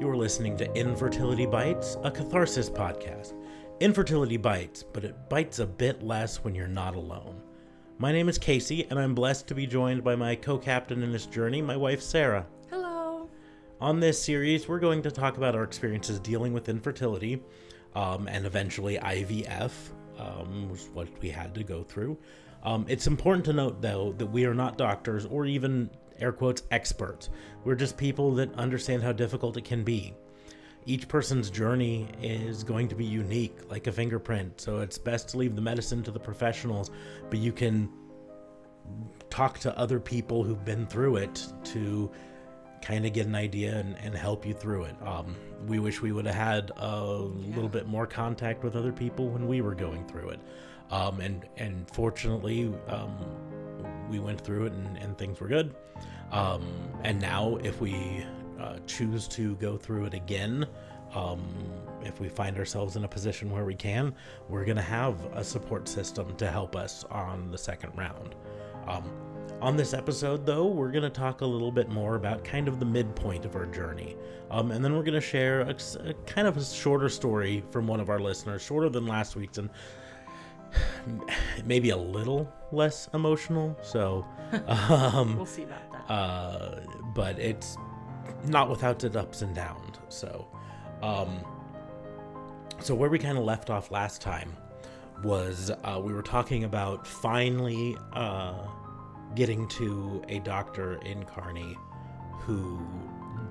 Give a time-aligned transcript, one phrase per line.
[0.00, 3.34] You're listening to Infertility Bites, a catharsis podcast.
[3.80, 7.42] Infertility bites, but it bites a bit less when you're not alone.
[7.98, 11.10] My name is Casey, and I'm blessed to be joined by my co captain in
[11.10, 12.46] this journey, my wife Sarah.
[12.70, 13.28] Hello.
[13.80, 17.42] On this series, we're going to talk about our experiences dealing with infertility
[17.96, 19.72] um, and eventually IVF,
[20.16, 22.16] um, was what we had to go through.
[22.62, 26.62] Um, it's important to note, though, that we are not doctors or even air quotes
[26.70, 27.30] experts.
[27.64, 30.14] We're just people that understand how difficult it can be.
[30.86, 35.36] Each person's journey is going to be unique, like a fingerprint, so it's best to
[35.36, 36.90] leave the medicine to the professionals,
[37.28, 37.90] but you can
[39.28, 42.10] talk to other people who've been through it to
[42.80, 44.96] kind of get an idea and, and help you through it.
[45.04, 49.28] Um, we wish we would have had a little bit more contact with other people
[49.28, 50.40] when we were going through it.
[50.90, 53.18] Um, and, and fortunately, um,
[54.08, 55.74] we went through it and, and things were good.
[56.32, 56.66] Um,
[57.04, 58.24] and now, if we
[58.58, 60.66] uh, choose to go through it again,
[61.14, 61.42] um,
[62.02, 64.14] if we find ourselves in a position where we can,
[64.48, 68.34] we're going to have a support system to help us on the second round.
[68.86, 69.10] Um,
[69.60, 72.78] on this episode, though, we're going to talk a little bit more about kind of
[72.78, 74.16] the midpoint of our journey.
[74.50, 77.86] Um, and then we're going to share a, a, kind of a shorter story from
[77.86, 79.68] one of our listeners, shorter than last week's, and
[81.64, 83.76] maybe a little less emotional.
[83.82, 84.26] So,
[84.66, 86.12] um, We'll see about that.
[86.12, 86.80] uh,
[87.14, 87.76] but it's
[88.46, 89.96] not without its ups and downs.
[90.08, 90.46] So,
[91.02, 91.38] um,
[92.80, 94.56] so where we kind of left off last time
[95.24, 98.54] was uh, we were talking about finally uh,
[99.34, 101.76] getting to a doctor in Kearney
[102.40, 102.80] who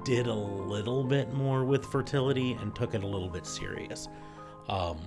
[0.06, 4.08] did a little bit more with fertility and took it a little bit serious.
[4.70, 4.98] Um,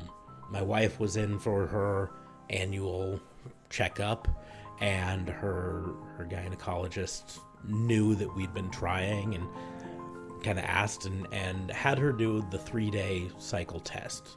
[0.50, 2.10] my wife was in for her
[2.50, 3.20] annual
[3.68, 4.28] checkup,
[4.80, 5.84] and her
[6.16, 9.46] her gynecologist knew that we'd been trying and
[10.42, 14.36] kind of asked and, and had her do the three day cycle test.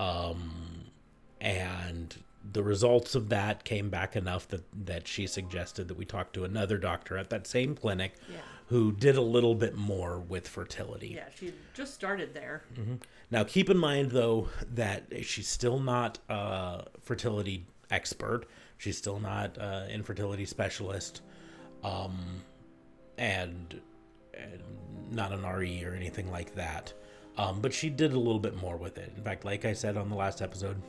[0.00, 0.84] Um,
[1.40, 2.16] and
[2.52, 6.44] the results of that came back enough that, that she suggested that we talk to
[6.44, 8.38] another doctor at that same clinic Yeah.
[8.68, 11.08] who did a little bit more with fertility.
[11.08, 12.62] yeah, she just started there.
[13.30, 18.46] Now, keep in mind, though, that she's still not a fertility expert.
[18.78, 21.22] She's still not an infertility specialist,
[21.84, 22.42] um,
[23.18, 23.80] and,
[24.32, 24.62] and
[25.10, 26.92] not an RE or anything like that.
[27.36, 29.12] Um, but she did a little bit more with it.
[29.16, 30.80] In fact, like I said on the last episode,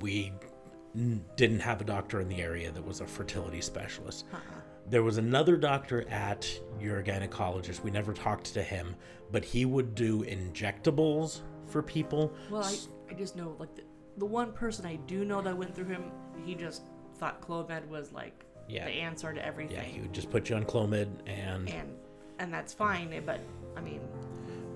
[0.00, 0.32] we
[1.36, 4.26] didn't have a doctor in the area that was a fertility specialist.
[4.88, 6.48] There was another doctor at
[6.80, 7.82] your gynecologist.
[7.82, 8.94] We never talked to him,
[9.32, 12.32] but he would do injectables for people.
[12.50, 12.76] Well, I,
[13.10, 13.82] I just know like the,
[14.18, 16.04] the one person I do know that went through him,
[16.44, 16.82] he just
[17.16, 18.84] thought Clomid was like Yeah.
[18.84, 19.76] the answer to everything.
[19.76, 21.88] Yeah, he would just put you on Clomid and, and
[22.38, 23.10] and that's fine.
[23.24, 23.40] But
[23.76, 24.00] I mean,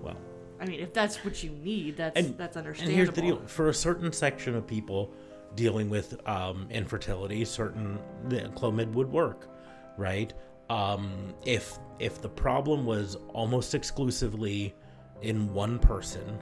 [0.03, 0.17] well,
[0.59, 2.97] I mean, if that's what you need, that's and that's And understandable.
[2.97, 5.13] here's the deal: for a certain section of people
[5.55, 7.99] dealing with um, infertility, certain
[8.29, 9.49] the Clomid would work,
[9.99, 10.33] right?
[10.71, 14.75] Um, if if the problem was almost exclusively
[15.23, 16.39] in one person,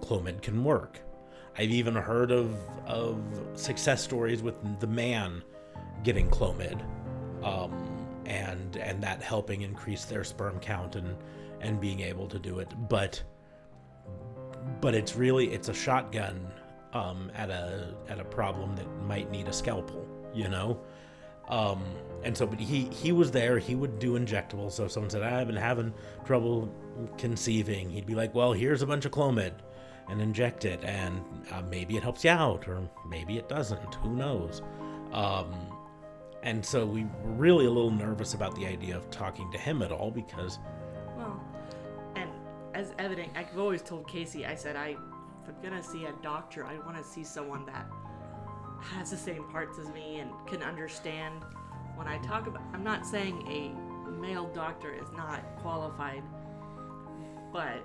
[0.00, 1.00] Clomid can work.
[1.58, 2.54] I've even heard of
[2.86, 3.20] of
[3.54, 5.42] success stories with the man
[6.04, 6.82] getting Clomid,
[7.42, 11.16] um, and and that helping increase their sperm count and
[11.60, 12.72] and being able to do it.
[12.88, 13.22] But
[14.80, 16.52] but it's really it's a shotgun
[16.92, 20.80] um, at a at a problem that might need a scalpel, you know.
[21.48, 21.82] Um,
[22.24, 23.58] and so, but he he was there.
[23.58, 24.72] He would do injectables.
[24.72, 26.68] So if someone said, "I've been having trouble
[27.18, 29.52] conceiving," he'd be like, "Well, here's a bunch of Clomid,
[30.08, 33.94] and inject it, and uh, maybe it helps you out, or maybe it doesn't.
[33.96, 34.62] Who knows?"
[35.12, 35.54] Um,
[36.42, 39.82] and so we were really a little nervous about the idea of talking to him
[39.82, 40.58] at all because
[41.16, 41.42] Well,
[42.14, 42.30] and
[42.74, 46.64] as evident, I've always told Casey, I said, I, if I'm gonna see a doctor,
[46.64, 47.86] I want to see someone that
[48.80, 51.42] has the same parts as me and can understand.
[51.96, 56.22] When I talk about, I'm not saying a male doctor is not qualified,
[57.52, 57.82] but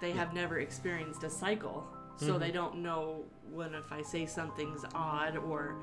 [0.00, 1.86] they have never experienced a cycle,
[2.16, 5.76] so they don't know when if I say something's odd or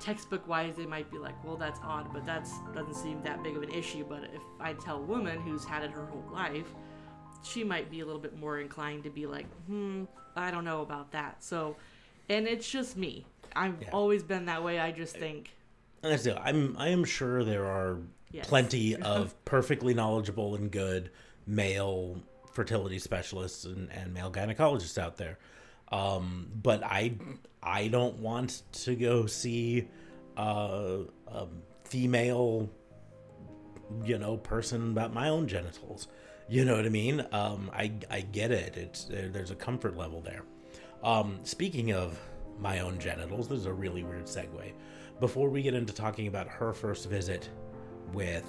[0.00, 3.56] textbook wise they might be like well that's odd but that's doesn't seem that big
[3.56, 4.04] of an issue.
[4.08, 6.72] But if i tell a woman who's had it her whole life
[7.42, 10.04] she might be a little bit more inclined to be like hmm
[10.36, 11.42] i don't know about that.
[11.42, 11.76] So
[12.28, 13.90] and it's just me i've Yeah.
[13.92, 15.50] always been that way i just think
[16.02, 16.36] And that's it.
[16.40, 17.98] I'm I am sure there are
[18.30, 18.46] Yes.
[18.46, 21.10] plenty of perfectly knowledgeable and good
[21.46, 22.20] male
[22.52, 25.38] fertility specialists and, and male gynecologists out there.
[25.90, 27.14] Um, but I
[27.62, 29.88] I don't want to go see
[30.36, 31.46] uh, a
[31.84, 32.68] female
[34.04, 36.08] you know person about my own genitals.
[36.48, 37.24] you know what I mean?
[37.32, 38.76] Um, I I get it.
[38.76, 40.42] It's there's a comfort level there.
[41.02, 42.18] Um, speaking of
[42.60, 44.72] my own genitals, this is a really weird segue.
[45.20, 47.48] Before we get into talking about her first visit
[48.12, 48.44] with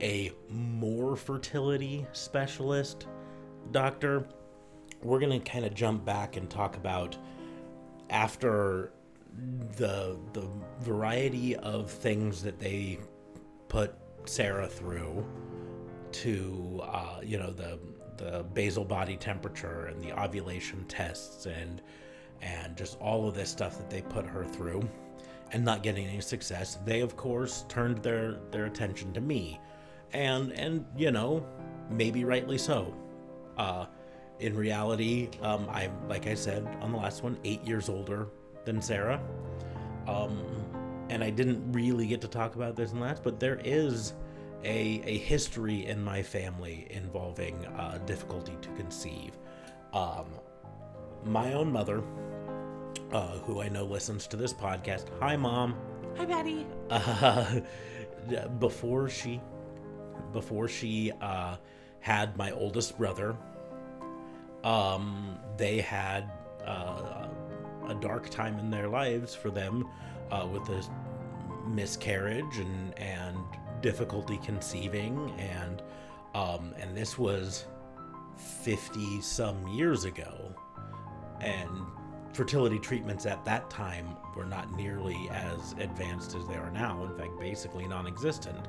[0.00, 3.06] a more fertility specialist
[3.70, 4.26] doctor,
[5.02, 7.16] we're gonna kind of jump back and talk about
[8.10, 8.92] after
[9.76, 10.48] the the
[10.80, 12.98] variety of things that they
[13.68, 13.94] put
[14.24, 15.24] Sarah through
[16.12, 17.78] to uh, you know the
[18.16, 21.82] the basal body temperature and the ovulation tests and
[22.42, 24.86] and just all of this stuff that they put her through
[25.52, 29.60] and not getting any success they of course turned their their attention to me.
[30.12, 31.46] And and you know
[31.90, 32.94] maybe rightly so.
[33.56, 33.86] Uh
[34.38, 38.28] in reality um i'm like i said on the last one eight years older
[38.64, 39.20] than sarah.
[40.06, 40.38] Um
[41.08, 44.12] and i didn't really get to talk about this and that but there is
[44.66, 49.32] a, a history in my family involving uh, difficulty to conceive.
[49.92, 50.26] Um,
[51.24, 52.02] my own mother,
[53.16, 55.74] uh, who I know listens to this podcast, hi mom.
[56.18, 56.66] Hi, Patty.
[56.90, 57.60] Uh,
[58.58, 59.40] before she,
[60.34, 61.56] before she uh,
[62.00, 63.34] had my oldest brother,
[64.64, 66.30] um, they had
[66.66, 67.26] uh,
[67.88, 69.88] a dark time in their lives for them
[70.30, 70.86] uh, with a
[71.66, 73.38] miscarriage and and
[73.80, 75.82] difficulty conceiving and
[76.34, 77.64] um, and this was
[78.36, 80.54] 50 some years ago
[81.40, 81.70] and
[82.36, 87.16] fertility treatments at that time were not nearly as advanced as they are now in
[87.16, 88.68] fact basically non-existent.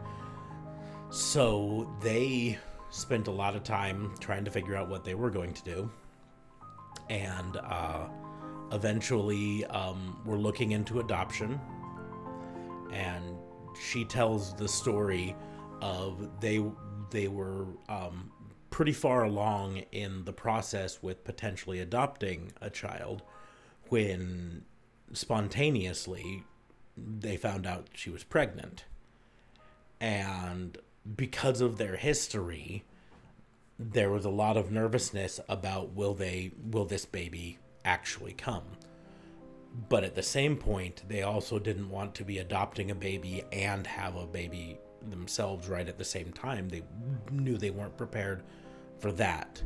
[1.10, 2.58] So they
[2.90, 5.92] spent a lot of time trying to figure out what they were going to do.
[7.10, 8.08] And uh,
[8.72, 11.60] eventually um, we're looking into adoption.
[12.94, 13.36] And
[13.80, 15.36] she tells the story
[15.82, 16.64] of they
[17.10, 18.32] they were um,
[18.70, 23.24] pretty far along in the process with potentially adopting a child
[23.90, 24.66] when
[25.14, 26.44] spontaneously
[26.98, 28.86] they found out she was pregnant.
[30.00, 30.78] And
[31.16, 32.84] because of their history
[33.80, 38.64] there was a lot of nervousness about will they will this baby actually come?
[39.90, 43.86] But at the same point they also didn't want to be adopting a baby and
[43.86, 44.80] have a baby
[45.10, 46.70] themselves right at the same time.
[46.70, 46.84] They
[47.32, 48.44] knew they weren't prepared
[49.00, 49.62] for that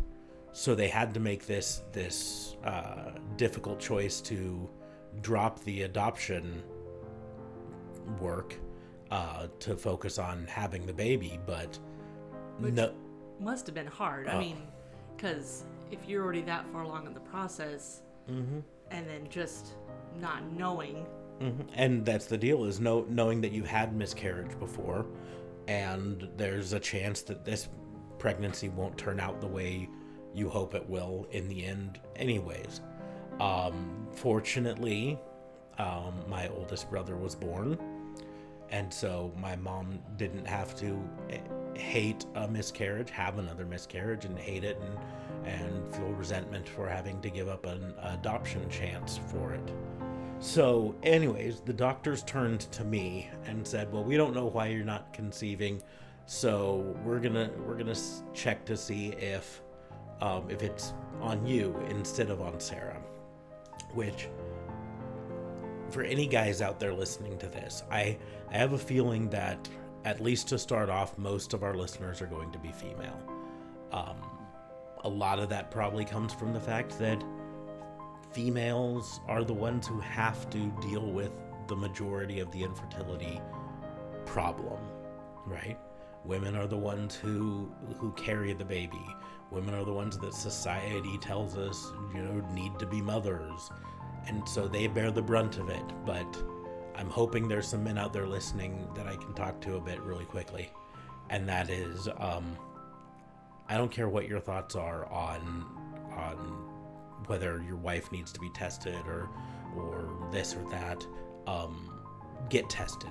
[0.54, 4.70] so they had to make this this uh, difficult choice to
[5.22, 6.64] drop the adoption
[8.20, 8.56] work
[9.12, 11.78] uh, to focus on having the baby but
[12.60, 12.94] Which no
[13.40, 14.28] must have been hard.
[14.28, 14.40] I Oh.
[14.40, 14.58] mean,
[15.18, 19.76] because if you're already that far along in the process, and then just
[20.20, 21.06] not knowing,
[21.40, 21.66] Mhm.
[21.74, 25.08] And that's the deal is know, knowing that you had miscarriage before,
[25.68, 27.68] and there's a chance that this
[28.20, 29.90] pregnancy won't turn out the way
[30.34, 32.82] you hope it will in the end, anyways.
[33.40, 35.20] Um, fortunately,
[35.78, 37.78] um, my oldest brother was born,
[38.70, 41.40] and so my mom didn't have to eh,
[41.74, 44.98] hate a miscarriage, have another miscarriage, and hate it, and
[45.44, 49.74] and feel resentment for having to give up an adoption chance for it.
[50.40, 54.86] So, anyways, the doctors turned to me and said, "Well, we don't know why you're
[54.86, 55.82] not conceiving,
[56.26, 57.98] so we're gonna we're gonna
[58.34, 59.61] check to see if
[60.22, 63.02] um, if it's on you instead of on Sarah."
[63.94, 64.30] Which,
[65.90, 68.18] for any guys out there listening to this, I
[68.50, 69.68] I have a feeling that
[70.06, 73.20] at least to start off, most of our listeners are going to be female.
[73.92, 74.16] Um,
[75.04, 77.24] a lot of that probably comes from the fact that
[78.32, 81.32] females are the ones who have to deal with
[81.68, 83.42] the majority of the infertility
[84.26, 84.80] problem,
[85.46, 85.78] right?
[86.26, 89.06] Women are the ones who who carry the baby.
[89.50, 93.70] Women are the ones that society tells us, you know, need to be mothers.
[94.28, 96.44] And so they bear the brunt of it, but
[96.96, 100.00] I'm hoping there's some men out there listening that I can talk to a bit
[100.02, 100.72] really quickly.
[101.30, 102.58] And that is um
[103.68, 105.66] I don't care what your thoughts are on
[106.12, 106.36] on
[107.28, 109.30] whether your wife needs to be tested or
[109.76, 111.06] or this or that.
[111.48, 112.00] Um,
[112.50, 113.10] get tested.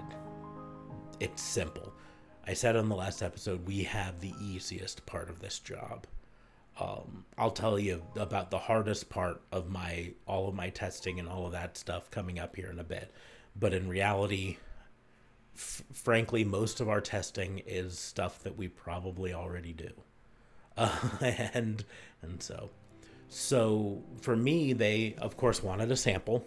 [1.19, 1.93] It's simple.
[2.50, 6.04] I said on the last episode we have the easiest part of this job.
[6.80, 11.28] Um, I'll tell you about the hardest part of my all of my testing and
[11.28, 13.12] all of that stuff coming up here in a bit.
[13.54, 14.57] But in reality,
[15.54, 19.92] f- frankly, most of our testing is stuff that we probably already do.
[20.76, 20.99] Uh,
[21.54, 21.85] and
[22.21, 22.69] and so
[23.28, 26.45] so for me they of course wanted a sample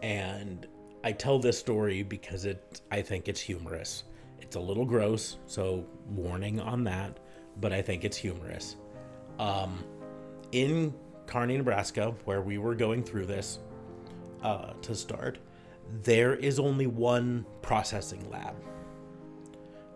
[0.00, 0.66] and
[1.04, 4.04] i tell this story because it i think it's humorous
[4.52, 7.18] It's a little gross, so warning on that,
[7.58, 8.76] but I think it's humorous.
[9.38, 9.82] Um,
[10.52, 10.92] in
[11.24, 13.60] Kearney, Nebraska, where we were going through this
[14.42, 15.38] uh, to start,
[16.02, 18.54] there is only one processing lab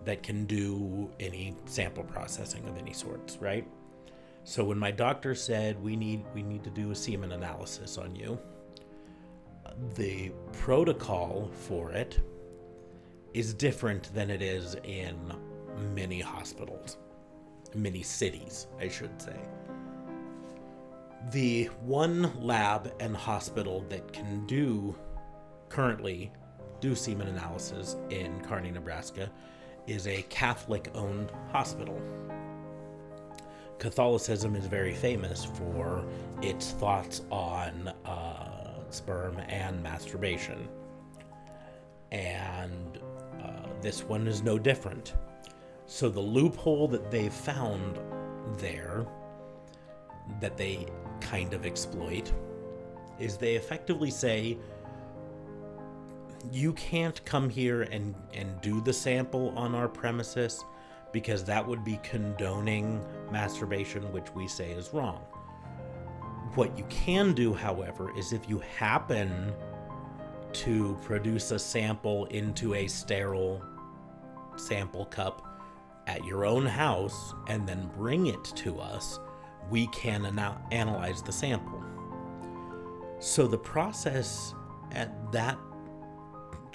[0.06, 3.68] that can do any sample processing of any sorts, right?
[4.44, 8.16] So when my doctor said we need we need to do a semen analysis on
[8.16, 8.38] you,
[9.96, 12.20] the protocol for it
[13.36, 15.14] is different than it is in
[15.94, 16.96] many hospitals,
[17.74, 19.36] many cities, I should say.
[21.32, 24.96] The one lab and hospital that can do
[25.68, 26.32] currently
[26.80, 29.30] do semen analysis in Kearney, Nebraska
[29.86, 32.00] is a Catholic owned hospital.
[33.78, 36.06] Catholicism is very famous for
[36.40, 40.70] its thoughts on uh, sperm and masturbation.
[42.12, 42.98] And
[43.86, 45.14] this one is no different.
[45.86, 48.00] So, the loophole that they've found
[48.58, 49.06] there
[50.40, 50.86] that they
[51.20, 52.32] kind of exploit
[53.20, 54.58] is they effectively say
[56.50, 60.64] you can't come here and, and do the sample on our premises
[61.12, 63.00] because that would be condoning
[63.30, 65.20] masturbation, which we say is wrong.
[66.56, 69.54] What you can do, however, is if you happen
[70.54, 73.62] to produce a sample into a sterile
[74.56, 75.46] sample cup
[76.06, 79.18] at your own house and then bring it to us,
[79.70, 81.82] we can ana- analyze the sample.
[83.18, 84.54] So the process
[84.92, 85.58] at that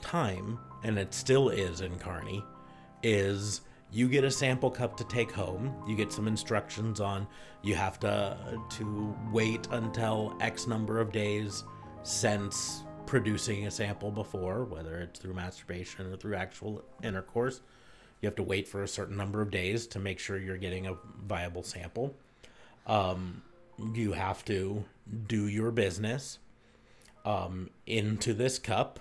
[0.02, 2.44] time, and it still is in Kearney,
[3.04, 3.62] is
[3.92, 5.74] you get a sample cup to take home.
[5.88, 7.28] You get some instructions on
[7.64, 8.38] you have to
[8.70, 11.64] to wait until X number of days
[12.04, 17.62] since producing a sample before, whether it's through masturbation or through actual intercourse.
[18.22, 20.88] You have to wait for a certain number of days to make sure you're getting
[20.88, 22.16] a viable sample.
[22.88, 23.44] Um,
[23.94, 24.86] you have to
[25.28, 26.40] do your business
[27.26, 29.00] um, into this cup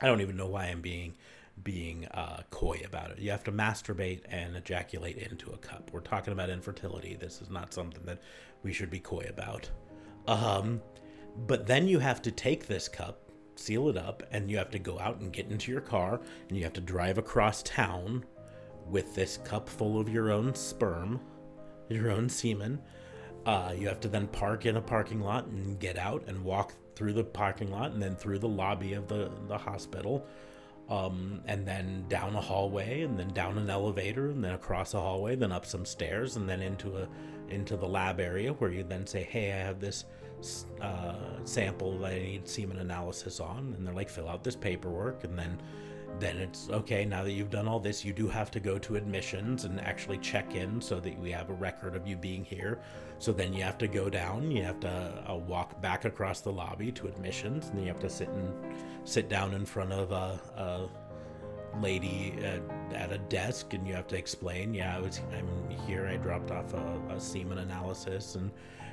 [0.00, 1.14] I don't even know why I'm being
[1.62, 3.20] being uh, coy about it.
[3.20, 5.90] You have to masturbate and ejaculate into a cup.
[5.92, 7.14] We're talking about infertility.
[7.14, 8.20] This is not something that
[8.64, 9.70] we should be coy about.
[10.26, 10.82] Um,
[11.46, 14.78] but then you have to take this cup, seal it up, and you have to
[14.78, 18.24] go out and get into your car, and you have to drive across town
[18.88, 21.20] with this cup full of your own sperm,
[21.88, 22.80] your own semen.
[23.46, 26.72] Uh, you have to then park in a parking lot and get out and walk
[26.94, 30.26] through the parking lot and then through the lobby of the, the hospital
[30.88, 35.00] um, and then down a hallway and then down an elevator and then across a
[35.00, 37.08] hallway then up some stairs and then into a
[37.48, 40.04] into the lab area where you then say hey i have this
[40.80, 45.24] uh, sample that i need semen analysis on and they're like fill out this paperwork
[45.24, 45.58] and then
[46.20, 48.96] then it's okay now that you've done all this you do have to go to
[48.96, 52.80] admissions and actually check in so that we have a record of you being here.
[53.18, 56.52] So then you have to go down you have to uh, walk back across the
[56.52, 58.52] lobby to admissions and you have to sit and
[59.04, 60.88] sit down in front of a, a
[61.80, 62.60] lady at,
[62.94, 66.50] at, a desk and you have to explain yeah I was, i'm here i dropped
[66.50, 68.50] off a, a semen analysis and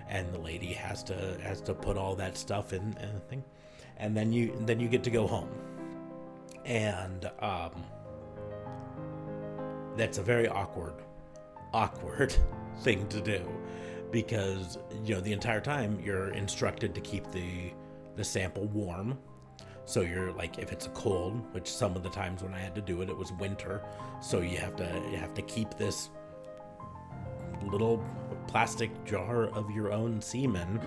[0.09, 3.43] and the lady has to has to put all that stuff in and thing
[3.97, 5.49] and then you then you get to go home
[6.65, 7.83] and um,
[9.97, 10.95] that's a very awkward,
[11.73, 12.35] awkward
[12.81, 13.43] thing to do
[14.11, 17.71] because you know the entire time you're instructed to keep the
[18.15, 19.17] the sample warm.
[19.85, 22.75] So you're like if it's a cold, which some of the times when I had
[22.75, 23.81] to do it, it was winter.
[24.21, 26.09] So you have to you have to keep this
[27.63, 28.03] little
[28.47, 30.79] plastic jar of your own semen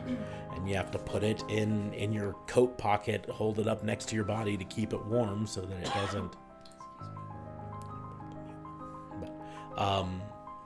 [0.55, 4.09] and you have to put it in in your coat pocket hold it up next
[4.09, 6.37] to your body to keep it warm so that it doesn't
[9.21, 9.33] but,
[9.81, 10.21] um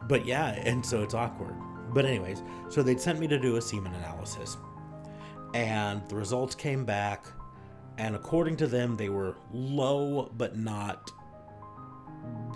[0.09, 1.55] but yeah and so it's awkward
[1.93, 4.57] but anyways so they'd sent me to do a semen analysis
[5.55, 7.27] and the results came back
[7.99, 11.11] and according to them they were low but not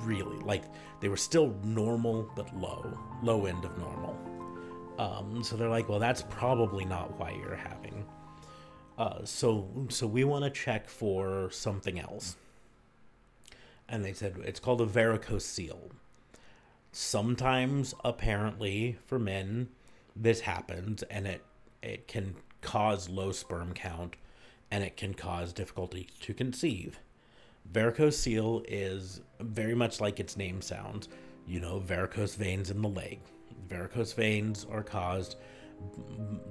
[0.00, 0.38] really.
[0.38, 0.64] Like
[1.00, 4.18] they were still normal but low low end of normal.
[4.98, 8.06] Um, so they're like well that's probably not why you're having
[8.98, 12.36] uh, so so we want to check for something else.
[13.88, 15.90] And they said it's called a varicocele
[16.92, 19.66] sometimes apparently for men
[20.14, 21.42] this happens and it
[21.82, 24.14] it can cause low sperm count
[24.72, 26.98] and it can cause difficulty to conceive
[27.70, 31.08] Varicocele is very much like its name sounds.
[31.46, 33.20] You know, varicose veins in the leg.
[33.68, 35.36] Varicose veins are caused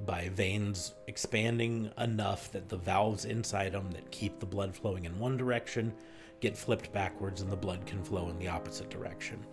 [0.06, 5.18] by veins expanding enough that the valves inside them that keep the blood flowing in
[5.20, 5.94] one direction
[6.42, 9.46] get flipped backwards and the blood can flow in the opposite direction.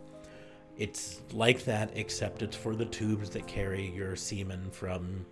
[0.79, 5.27] It's like that, except it's for the tubes that carry your semen from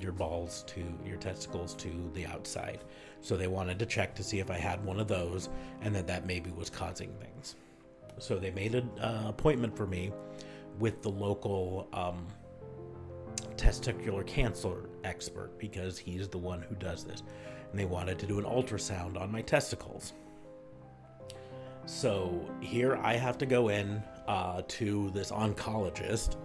[0.00, 2.84] your balls to your testicles to the outside.
[3.20, 5.48] So they wanted to check to see if I had one of those
[5.80, 7.56] and that that maybe was causing things.
[8.18, 10.12] So they made an uh, appointment for me
[10.78, 12.26] with the local um,
[13.56, 17.22] testicular cancer expert because he's the one who does this.
[17.70, 20.12] And they wanted to do an ultrasound on my testicles.
[21.84, 26.36] So here I have to go in uh, to this oncologist,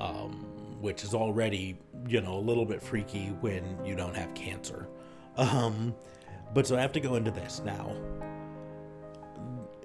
[0.00, 0.46] um,
[0.80, 4.88] which is already, you know, a little bit freaky when you don't have cancer.
[5.36, 5.94] Um,
[6.52, 7.94] but so I have to go into this now.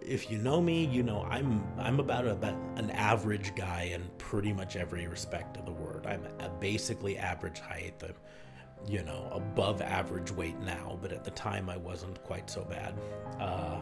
[0.01, 4.09] If you know me, you know I'm I'm about, a, about an average guy in
[4.17, 6.05] pretty much every respect of the word.
[6.07, 7.93] I'm a basically average height.
[8.03, 8.15] I'm,
[8.87, 12.95] you know, above average weight now, but at the time I wasn't quite so bad.
[13.39, 13.79] Uh,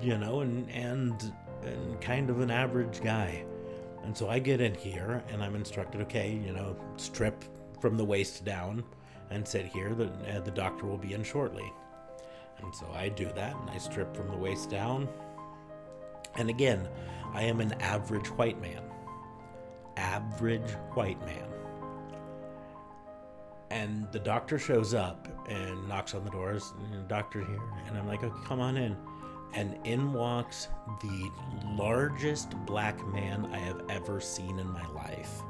[0.00, 3.44] you know, and and and kind of an average guy.
[4.04, 7.42] And so I get in here and I'm instructed, okay, you know, strip
[7.80, 8.84] from the waist down
[9.30, 9.94] and sit here.
[9.94, 11.72] The, uh, the doctor will be in shortly.
[12.58, 15.08] And so I do that and I strip from the waist down.
[16.36, 16.86] And again,
[17.32, 18.82] I am an average white man.
[19.96, 21.48] Average white man.
[23.70, 26.74] And the doctor shows up and knocks on the doors.
[26.92, 27.62] And doctor here.
[27.88, 28.96] And I'm like, okay, come on in
[29.54, 30.68] and in walks
[31.00, 31.30] the
[31.76, 35.42] largest black man I have ever seen in my life.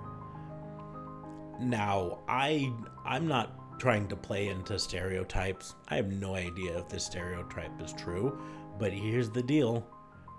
[1.61, 2.73] Now, I
[3.05, 5.75] I'm not trying to play into stereotypes.
[5.89, 8.39] I have no idea if this stereotype is true,
[8.79, 9.87] but here's the deal.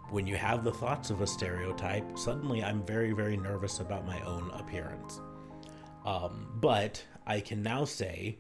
[0.10, 4.22] When you have the thoughts of a stereotype, suddenly I'm very, very nervous about my
[4.22, 5.20] own appearance.
[6.06, 8.38] Um, but I can now say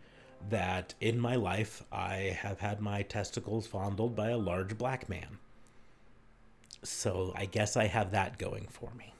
[0.50, 5.40] that in my life I have had my testicles fondled by a large black man.
[6.84, 9.14] So I guess I have that going for me.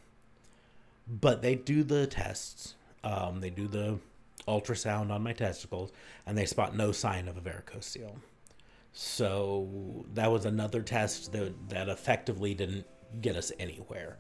[1.08, 2.76] But they do the tests.
[3.04, 4.00] Um, they do the
[4.48, 5.92] ultrasound on my testicles,
[6.26, 8.18] and they spot no sign of a varicocele.
[8.92, 12.86] So that was another test that that effectively didn't
[13.22, 14.18] get us anywhere.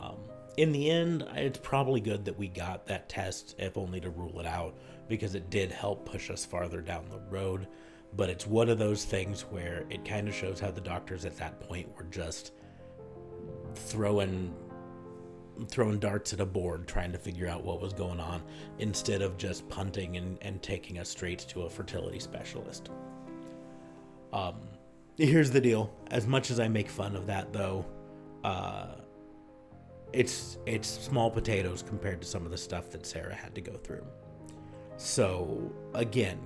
[0.00, 0.16] Um,
[0.56, 4.40] in the end, it's probably good that we got that test, if only to rule
[4.40, 4.74] it out,
[5.08, 7.66] because it did help push us farther down the road.
[8.14, 11.36] But it's one of those things where it kind of shows how the doctors at
[11.36, 12.52] that point were just
[13.74, 14.54] throwing
[15.68, 18.42] throwing darts at a board trying to figure out what was going on
[18.78, 22.90] instead of just punting and, and taking us straight to a fertility specialist.
[24.34, 24.56] Um,
[25.16, 25.90] here's the deal.
[26.10, 27.86] As much as I make fun of that though,
[28.44, 28.96] uh,
[30.12, 33.72] it's it's small potatoes compared to some of the stuff that Sarah had to go
[33.72, 34.04] through.
[34.96, 36.40] So, again,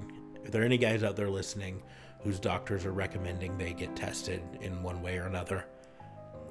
[0.45, 1.83] if there are any guys out there listening
[2.23, 5.67] whose doctors are recommending they get tested in one way or another,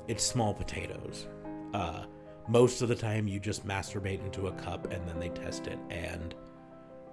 [0.08, 1.28] it's small potatoes.
[1.74, 2.06] Uh,
[2.48, 5.78] most of the time, you just masturbate into a cup and then they test it
[5.90, 6.34] and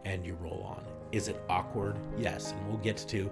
[0.05, 0.85] and you roll on.
[1.11, 1.99] Is it awkward?
[2.17, 3.31] Yes, and we'll get to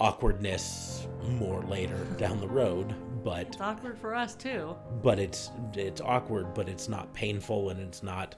[0.00, 2.92] awkwardness more later down the road,
[3.22, 4.76] but it's awkward for us too.
[5.02, 8.34] But it's it's awkward, but it's not painful and it's not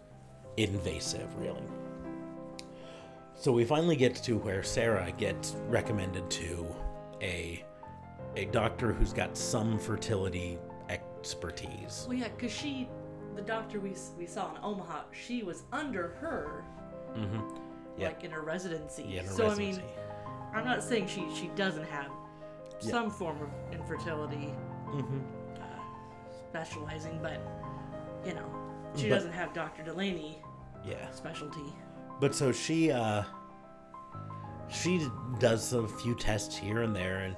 [0.57, 1.63] invasive really.
[3.37, 6.67] So we finally get to where Sarah gets recommended to
[7.23, 7.65] a
[8.37, 12.05] a doctor who's got some fertility expertise.
[12.09, 12.89] Well, yeah, because she,
[13.37, 16.65] the doctor we, we saw in Omaha, she was under her,
[17.17, 17.41] Mm-hmm.
[17.97, 18.09] Yeah.
[18.09, 19.05] like in her residency.
[19.09, 19.83] Yeah, in her so residency.
[19.83, 19.95] I mean,
[20.57, 22.11] I'm not saying she she doesn't have
[22.81, 22.91] Yeah.
[22.91, 24.53] some form of infertility
[24.89, 25.19] Mm-hmm.
[26.49, 27.41] specializing, but
[28.27, 28.49] you know,
[28.97, 29.83] she But- doesn't have Dr.
[29.85, 30.43] Delaney
[30.85, 31.09] Yeah.
[31.13, 31.73] specialty.
[32.21, 33.23] But so she uh
[34.69, 37.37] she does a few tests here and there and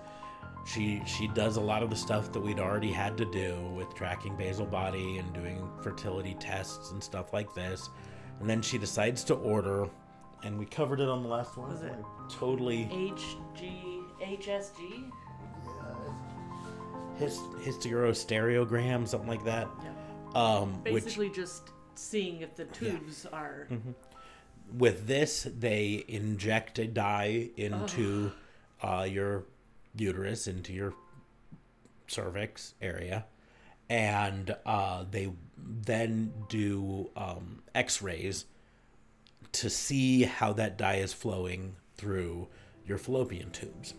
[0.64, 3.94] she she does a lot of the stuff that we'd already had to do with
[3.94, 7.88] tracking basal body and doing fertility tests and stuff like this.
[8.40, 9.88] And then she decides to order
[10.44, 11.70] and we covered it on the last one.
[11.70, 15.10] Was it- like, totally HG HSG.
[17.18, 19.68] his hysterostereogram, something like that.
[19.82, 19.90] Yeah.
[20.34, 23.66] Um which Basically, just seeing if the tubes are.
[23.70, 23.92] Mm-hmm.
[24.72, 28.32] With this they inject a dye into
[28.82, 29.44] uh, your
[29.96, 30.92] uterus into your
[32.08, 33.24] cervix area
[33.88, 38.46] and uh, they then do um, x-rays
[39.52, 42.46] to see how that dye is flowing through
[42.86, 43.94] your fallopian tubes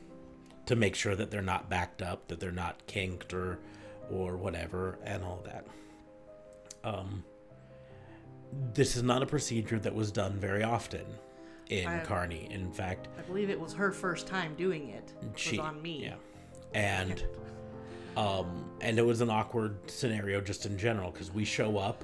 [0.65, 3.57] to make sure that they're not backed up that they're not kinked or
[4.11, 5.65] or whatever and all that.
[6.83, 7.23] Um,
[8.73, 11.05] this is not a procedure that was done very often
[11.69, 12.47] in I- Kearney.
[12.51, 15.13] In fact, I believe it was her first time doing it.
[15.21, 16.03] Was she on me.
[16.03, 16.15] Yeah,
[16.73, 17.23] and
[18.15, 22.03] um, and it was an awkward scenario just in general because we show up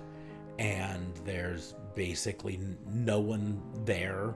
[0.60, 4.34] and there's basically no one there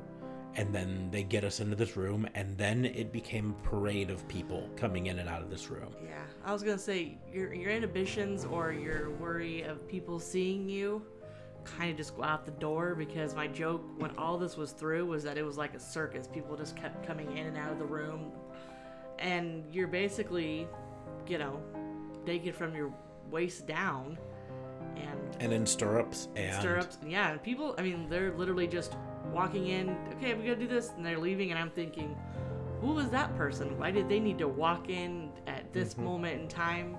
[0.55, 4.27] and then they get us into this room and then it became a parade of
[4.27, 7.69] people coming in and out of this room Yeah, I was gonna say your your
[7.69, 11.03] inhibitions or your worry of people seeing you
[11.67, 15.06] kind of just go out the door because my joke when all this was through
[15.06, 16.27] was that it was like a circus.
[16.27, 18.32] People just kept coming in and out of the room,
[19.19, 20.67] and you're basically,
[21.27, 21.62] you know,
[22.25, 22.93] naked from your
[23.30, 24.17] waist down,
[24.95, 26.97] and and in stirrups and stirrups.
[27.06, 28.95] Yeah, and people, I mean, they're literally just
[29.32, 29.97] walking in.
[30.17, 32.17] Okay, we gotta do this, and they're leaving, and I'm thinking,
[32.82, 33.77] who was that person?
[33.77, 36.03] Why did they need to walk in at this mm-hmm.
[36.03, 36.97] moment in time?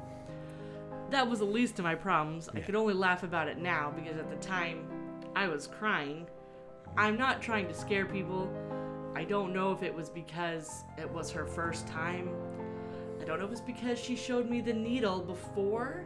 [1.11, 2.51] That was the least of my problems.
[2.55, 4.87] I could only laugh about it now because at the time
[5.35, 6.27] I was crying.
[6.97, 8.53] I'm not trying to scare people.
[9.15, 12.29] I don't know if it was because it was her first time.
[13.21, 16.05] I don't know if it's because she showed me the needle before.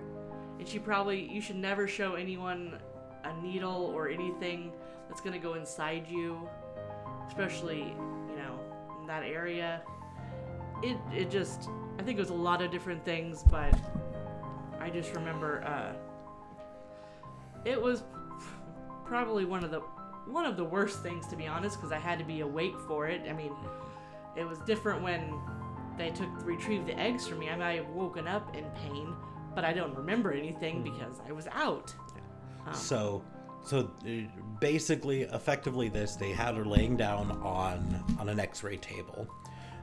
[0.58, 2.78] And she probably, you should never show anyone
[3.24, 4.72] a needle or anything
[5.08, 6.48] that's gonna go inside you,
[7.26, 7.80] especially,
[8.28, 8.60] you know,
[9.00, 9.82] in that area.
[10.82, 13.76] It, it just, I think it was a lot of different things, but
[14.83, 15.92] I just remember, uh,
[17.64, 18.03] it was
[19.05, 19.81] probably one of the
[20.27, 23.09] one of the worst things to be honest because i had to be awake for
[23.09, 23.23] it.
[23.29, 23.53] I mean
[24.37, 25.35] it was different when
[25.99, 27.51] they took retrieved the eggs from me.
[27.51, 29.14] I might have woken up in pain
[29.55, 31.95] but i don't remember anything because i was out.
[32.73, 33.23] So,
[33.64, 34.11] so uh,
[34.61, 39.29] basically, effectively, this they had her laying down on on an X-ray table.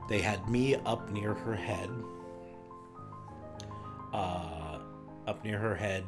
[0.08, 1.90] They had me up near her head,
[4.14, 4.59] uh,
[5.30, 6.04] up near her head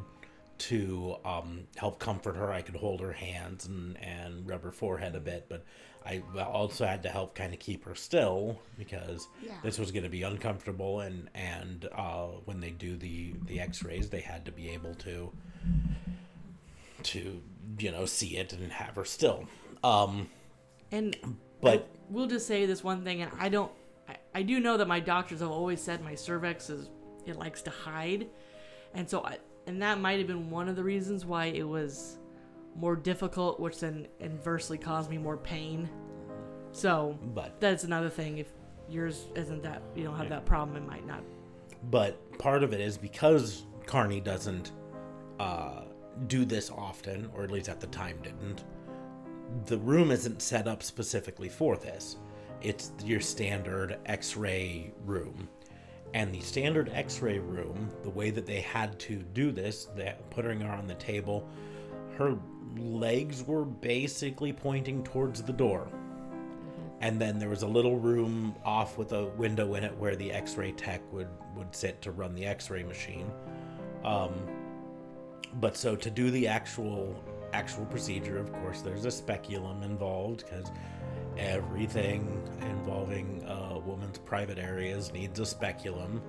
[0.58, 2.52] to um, help comfort her.
[2.52, 5.64] I could hold her hands and and rub her forehead a bit, but
[6.06, 9.54] I also had to help kind of keep her still because Yeah.
[9.64, 11.00] this was going to be uncomfortable.
[11.02, 15.32] And and uh, when they do the the X-rays, they had to be able to
[17.04, 17.42] to
[17.80, 19.46] you know see it and have her still
[19.84, 20.28] um
[20.92, 21.16] and
[21.62, 23.72] But- we'll just say this one thing and i don't
[24.08, 26.90] I, I do know that my doctors have always said my cervix is
[27.26, 28.28] it likes to hide
[28.94, 32.18] and so I, and that might have been one of the reasons why it was
[32.76, 35.90] more difficult which then inversely caused me more pain.
[36.72, 38.38] So but that's another thing.
[38.38, 38.48] If
[38.90, 41.24] yours isn't that you don't have that problem it might not.
[41.90, 44.72] But part of it is because Kearney doesn't
[45.40, 45.84] uh
[46.28, 48.64] do this often or at least at the time didn't
[49.66, 52.18] the room isn't set up specifically for this.
[52.62, 55.50] It's your standard x-ray room
[56.14, 60.60] and the standard x-ray room the way that they had to do this that putting
[60.60, 61.48] her on the table
[62.18, 62.38] her
[62.78, 65.88] legs were basically pointing towards the door.
[67.02, 70.32] And then there was a little room off with a window in it where the
[70.32, 73.30] x-ray tech would would sit to run the x-ray machine.
[74.04, 74.34] Um,
[75.56, 77.22] but so to do the actual
[77.54, 80.72] actual procedure of course there's a speculum involved because
[81.38, 86.22] everything involving a woman's private areas needs a speculum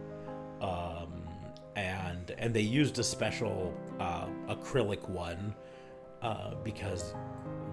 [0.61, 1.23] um,
[1.77, 5.55] and and they used a special uh, acrylic one
[6.23, 7.15] uh, because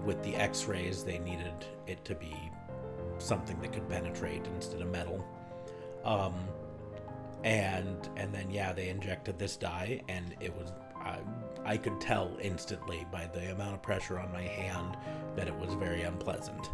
[0.04, 2.34] with the x-rays they needed it to be
[3.18, 5.24] something that could penetrate instead of metal.
[6.04, 6.34] Um,
[7.44, 11.18] and and then yeah they injected this dye and it was I,
[11.64, 14.96] I could tell instantly by the amount of pressure on my hand
[15.36, 16.68] that it was very unpleasant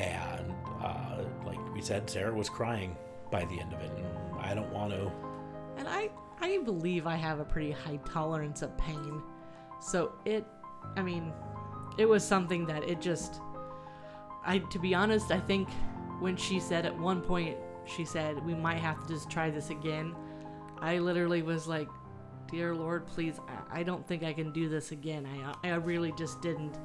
[0.00, 2.96] and uh, like we said sarah was crying
[3.30, 4.06] by the end of it and
[4.40, 5.10] i don't want to
[5.76, 6.08] and i
[6.40, 9.22] i believe i have a pretty high tolerance of pain.
[9.80, 10.44] So it
[10.96, 11.32] i mean
[11.98, 13.40] it was something that it just
[14.44, 15.68] i to be honest i think
[16.18, 19.70] when she said at one point she said we might have to just try this
[19.70, 20.14] again
[20.80, 21.88] i literally was like
[22.50, 25.26] dear lord please i, I don't think i can do this again.
[25.62, 26.76] I i really just didn't.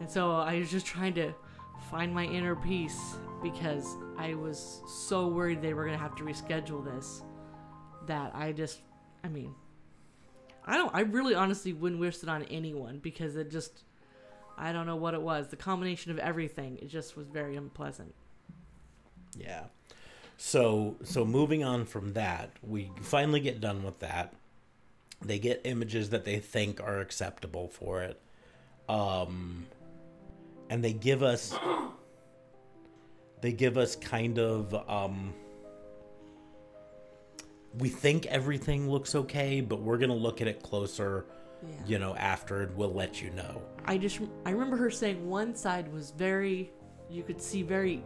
[0.00, 1.32] And so i was just trying to
[1.90, 6.24] find my inner peace because i was so worried they were going to have to
[6.24, 7.22] reschedule this
[8.06, 8.80] that i just
[9.24, 9.54] i mean
[10.66, 13.84] i don't i really honestly wouldn't wish it on anyone because it just
[14.58, 18.14] i don't know what it was the combination of everything it just was very unpleasant
[19.36, 19.64] Yeah.
[20.36, 24.34] So so moving on from that, we finally get done with that.
[25.22, 28.20] They get images that they think are acceptable for it.
[28.88, 29.66] Um
[30.70, 31.54] and they give us
[33.42, 35.34] they give us kind of um
[37.78, 41.24] we think everything looks okay, but we're going to look at it closer,
[41.62, 41.68] Yeah.
[41.86, 43.62] you know, after and we'll let you know.
[43.84, 46.72] I just I remember her saying one side was very
[47.10, 48.02] you could see very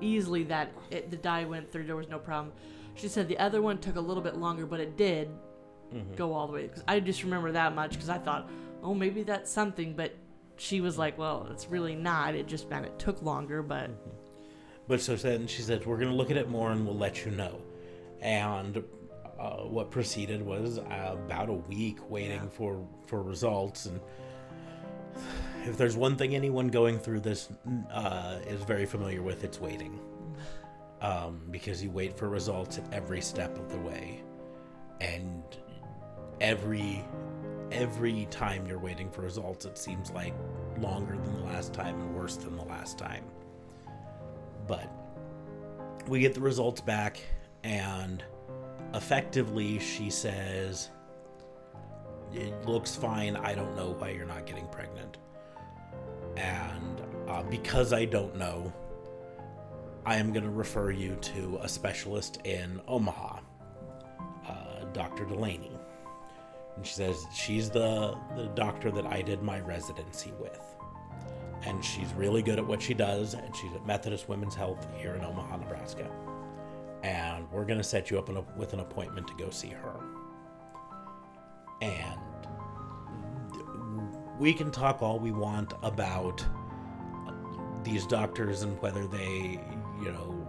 [0.00, 1.84] easily that it, the dye went through.
[1.84, 2.52] There was no problem.
[2.94, 5.28] She said the other one took a little bit longer, but it did
[6.16, 6.62] go all the way.
[6.66, 8.48] Because I just remember that much because I thought,
[8.82, 9.94] oh, maybe that's something.
[9.94, 10.14] But
[10.56, 12.34] she was like, well, it's really not.
[12.34, 13.90] It just meant it took longer, but
[14.88, 17.24] But so then she said, "We're going to look at it more, and we'll let
[17.24, 17.60] you know."
[18.20, 18.82] And
[19.38, 23.86] uh, what proceeded was uh, about a week waiting for for results.
[23.86, 24.00] And
[25.64, 27.48] if there's one thing anyone going through this
[27.90, 29.98] uh, is very familiar with, it's waiting.
[31.00, 34.22] Um, because you wait for results at every step of the way,
[35.00, 35.42] and
[36.40, 37.04] every
[37.72, 40.34] every time you're waiting for results, it seems like
[40.78, 43.24] longer than the last time and worse than the last time.
[44.66, 44.90] But
[46.08, 47.20] we get the results back,
[47.64, 48.22] and
[48.94, 50.90] effectively, she says,
[52.32, 53.36] It looks fine.
[53.36, 55.18] I don't know why you're not getting pregnant.
[56.36, 58.72] And uh, because I don't know,
[60.04, 63.38] I am going to refer you to a specialist in Omaha,
[64.48, 65.24] uh, Dr.
[65.24, 65.71] Delaney.
[66.76, 70.60] And she says she's the, the doctor that I did my residency with.
[71.64, 75.14] And she's really good at what she does and she's at methodist women's health here
[75.14, 76.10] in omaha nebraska.
[77.02, 80.00] And we're going to set you up with an appointment to go see her.
[81.80, 82.20] And
[84.38, 86.44] we can talk all we want about
[87.84, 89.60] these doctors and whether they
[90.00, 90.46] you know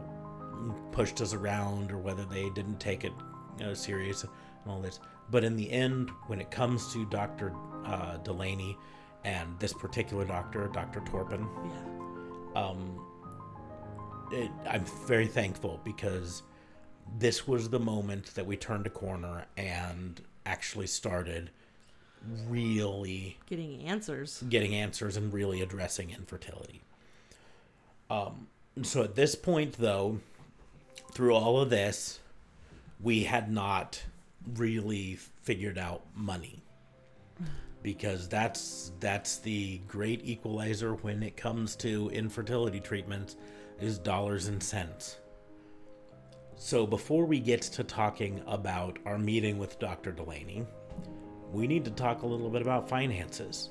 [0.91, 3.13] pushed us around or whether they didn't take it
[3.59, 4.25] you know, serious
[4.71, 4.99] all this
[5.29, 7.53] but in the end when it comes to dr
[7.85, 8.77] uh, delaney
[9.23, 11.01] and this particular doctor, Dr.
[11.01, 12.61] Torpin, yeah.
[12.61, 13.05] um,
[14.31, 16.43] it, I'm very thankful because
[17.17, 21.51] this was the moment that we turned a corner and actually started
[22.47, 24.43] really Getting answers.
[24.47, 26.81] getting answers and really addressing infertility.
[28.09, 28.47] Um,
[28.81, 30.19] so at this point, though,
[31.11, 32.19] through all of this,
[33.01, 34.03] we had not
[34.55, 36.63] really figured out money
[37.83, 43.35] because that's that's the great equalizer when it comes to infertility treatments
[43.79, 45.17] is dollars and cents.
[46.55, 50.11] So before we get to talking about our meeting with Dr.
[50.11, 50.65] Delaney,
[51.51, 53.69] we need to talk a little bit about finances.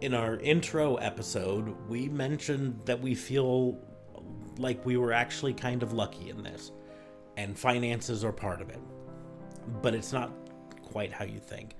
[0.00, 3.78] In our intro episode, we mentioned that we feel
[4.58, 6.72] like we were actually kind of lucky in this,
[7.36, 8.80] and finances are part of it.
[9.82, 10.32] But it's not
[10.82, 11.74] quite how you think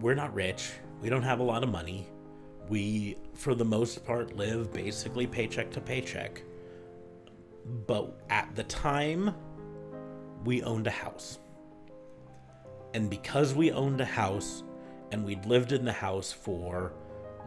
[0.00, 0.70] we're not rich.
[1.00, 2.08] We don't have a lot of money.
[2.68, 6.42] We, for the most part, live basically paycheck to paycheck.
[7.86, 9.34] But at the time,
[10.44, 11.38] we owned a house.
[12.94, 14.62] And because we owned a house
[15.12, 16.92] and we'd lived in the house for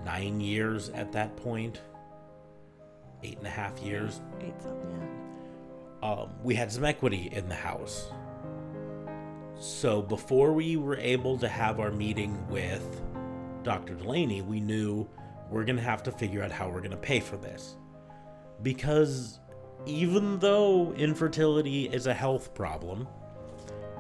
[0.04, 1.82] nine years at that point,
[3.24, 5.31] eight and a half years, Eight something, yeah.
[6.04, 8.08] Um, we had some equity in the house.
[9.60, 13.02] So before we were able to have our meeting with
[13.64, 13.94] Dr.
[13.94, 15.08] Delaney, we knew
[15.50, 17.76] we're going to have to figure out how we're going to pay for this.
[18.64, 19.40] Because
[19.86, 23.08] even though infertility is a health problem,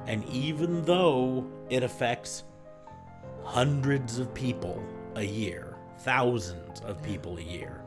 [0.08, 2.44] and even though it affects
[3.44, 4.82] hundreds of people
[5.16, 7.81] a year, thousands of people a year,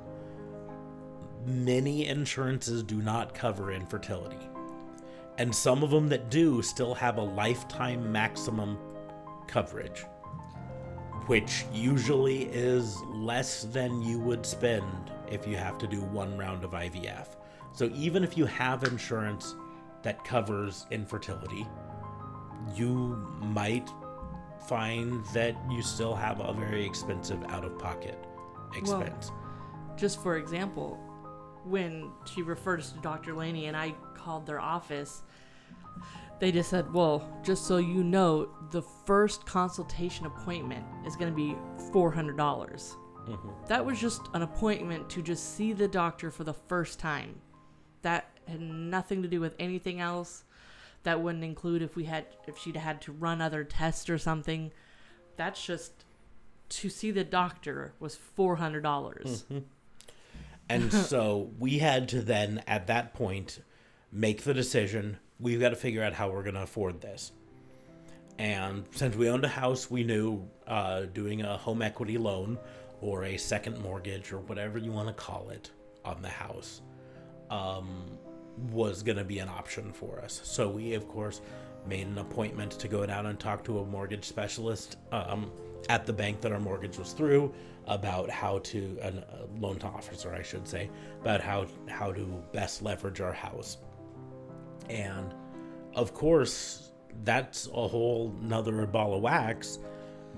[1.47, 4.49] many insurances do not cover infertility.
[5.39, 8.79] And some of them that do still have a lifetime maximum
[9.47, 10.05] coverage,
[11.27, 16.65] which usually is less than you would spend if you have to do one round
[16.65, 17.27] of IVF.
[17.73, 19.57] So even if you have insurance
[20.03, 21.67] that covers infertility,
[22.77, 23.91] you might
[24.69, 28.19] find that you still have a very expensive out of pocket
[28.77, 29.31] expense.
[29.97, 30.99] Just for example,
[31.65, 33.35] when she referred us to Dr.
[33.35, 35.23] Laney and I called their office,
[36.41, 41.37] they just said, Well, just so you know, the first consultation appointment is going to
[41.37, 41.57] be
[41.93, 42.37] $400.
[42.37, 42.97] dollars
[43.27, 43.49] mm-hmm.
[43.69, 47.41] That was just an appointment to just see the doctor for the first time.
[48.03, 50.45] That had nothing to do with anything else.
[51.05, 54.73] That wouldn't include if we had if she'd had to run other tests or something.
[55.37, 56.05] That's just
[56.71, 59.45] to see the doctor was four hundred dollars.
[59.45, 59.59] Mm-hmm.
[60.69, 63.61] And so we had to then, at that point,
[64.13, 67.33] make the decision we've got to figure out how we're going to afford this.
[68.39, 72.59] And since we owned a house, we knew uh, doing a home equity loan
[73.01, 75.71] or a second mortgage or whatever you want to call it
[76.05, 76.81] on the house
[77.51, 78.19] um,
[78.71, 80.41] was going to be an option for us.
[80.45, 81.41] So we, of course,
[81.87, 85.51] made an appointment to go down and talk to a mortgage specialist um,
[85.89, 87.53] at the bank that our mortgage was through
[87.87, 89.13] about how to a
[89.61, 90.91] loan to officer, I should say,
[91.21, 93.79] about how how to best leverage our house.
[94.89, 95.35] And
[95.95, 96.93] of course,
[97.25, 99.79] that's a whole nother ball of wax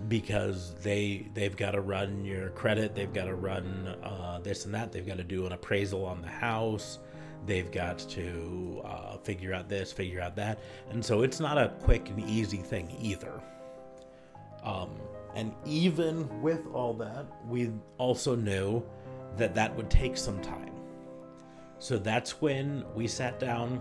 [0.09, 4.75] because they they've got to run your credit, they've got to run uh, this and
[4.75, 6.99] that, they've got to do an appraisal on the house,
[7.45, 10.59] they've got to uh, figure out this, figure out that,
[10.91, 13.43] and so it's not a quick and easy thing either.
[14.63, 14.91] Um,
[15.35, 18.83] and even with all that, we also knew
[19.37, 20.73] that that would take some time.
[21.79, 23.81] So that's when we sat down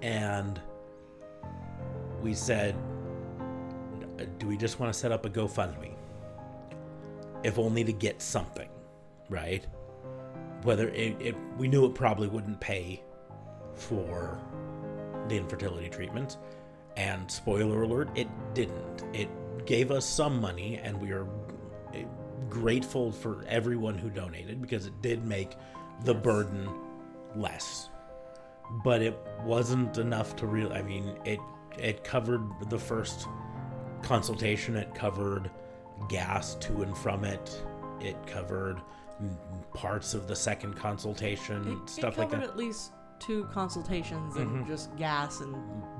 [0.00, 0.60] and
[2.22, 2.74] we said,
[4.38, 5.94] Do we just want to set up a GoFundMe?
[7.42, 8.70] If only to get something,
[9.28, 9.66] right?
[10.64, 13.02] Whether it, it we knew it probably wouldn't pay
[13.74, 14.38] for
[15.28, 16.38] the infertility treatments.
[16.96, 19.04] And spoiler alert, it didn't.
[19.12, 19.28] It
[19.66, 21.26] gave us some money, and we are
[22.48, 25.56] grateful for everyone who donated because it did make
[26.04, 26.68] the burden
[27.34, 27.88] less.
[28.84, 30.74] But it wasn't enough to really.
[30.74, 31.40] I mean, it
[31.78, 33.26] it covered the first
[34.02, 34.76] consultation.
[34.76, 35.50] It covered
[36.08, 37.62] gas to and from it.
[38.00, 38.80] It covered
[39.74, 42.42] parts of the second consultation, It, stuff it like that.
[42.42, 44.66] at least two consultations and Mhm.
[44.66, 45.54] just gas and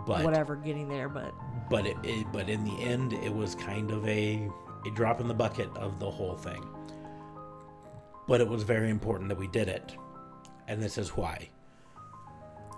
[0.07, 1.09] But whatever getting there.
[1.09, 1.33] But
[1.70, 4.50] but it, it but in the end it was kind of a
[4.87, 6.62] a drop in the bucket of the whole thing
[8.27, 9.96] but it was very important that we did it
[10.68, 11.48] and this is why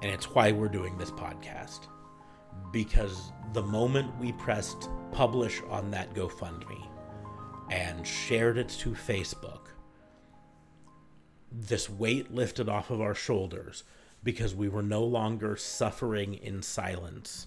[0.02, 1.88] and it's why we're doing this podcast
[2.72, 6.86] because the moment we pressed publish on that gofundme
[7.70, 9.65] and shared it to facebook
[11.50, 13.84] this weight lifted off of our shoulders
[14.22, 17.46] because we were no longer suffering in silence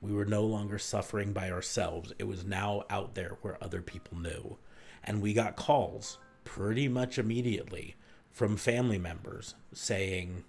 [0.00, 2.12] we were no longer suffering by ourselves.
[2.18, 4.56] It was now out there where other people knew.
[5.04, 7.96] And we got calls pretty much immediately
[8.30, 10.44] from family members saying,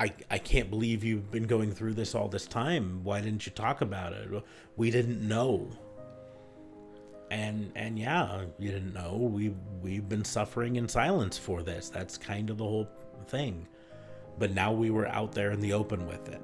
[0.00, 3.04] I, I can't believe you've been going through this all this time.
[3.04, 4.28] Why didn't you talk about it?
[4.76, 5.70] We didn't know.
[7.30, 9.16] And and yeah, you didn't know.
[9.16, 11.88] We we've been suffering in silence for this.
[11.88, 12.88] That's kind of the whole
[13.26, 13.66] thing.
[14.38, 16.40] But now we were out there in the open with it.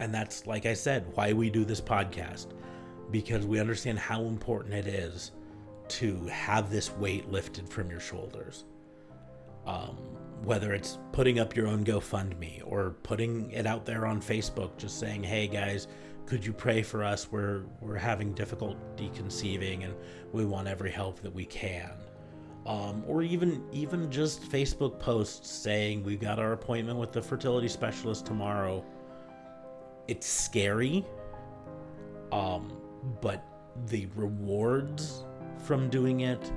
[0.00, 2.48] And that's, like I said, why we do this podcast.
[3.10, 5.32] Because we understand how important it is
[5.88, 8.64] to have this weight lifted from your shoulders.
[9.66, 9.96] Um,
[10.44, 15.00] whether it's putting up your own GoFundMe or putting it out there on Facebook, just
[15.00, 15.88] saying, hey guys,
[16.28, 17.32] could you pray for us?
[17.32, 19.94] We're, we're having difficulty conceiving and
[20.32, 21.90] we want every help that we can.
[22.66, 27.66] Um, or even even just Facebook posts saying we've got our appointment with the fertility
[27.66, 28.84] specialist tomorrow
[30.06, 31.02] it's scary
[32.32, 32.76] um
[33.22, 33.42] but
[33.86, 35.24] the rewards
[35.64, 36.52] from doing it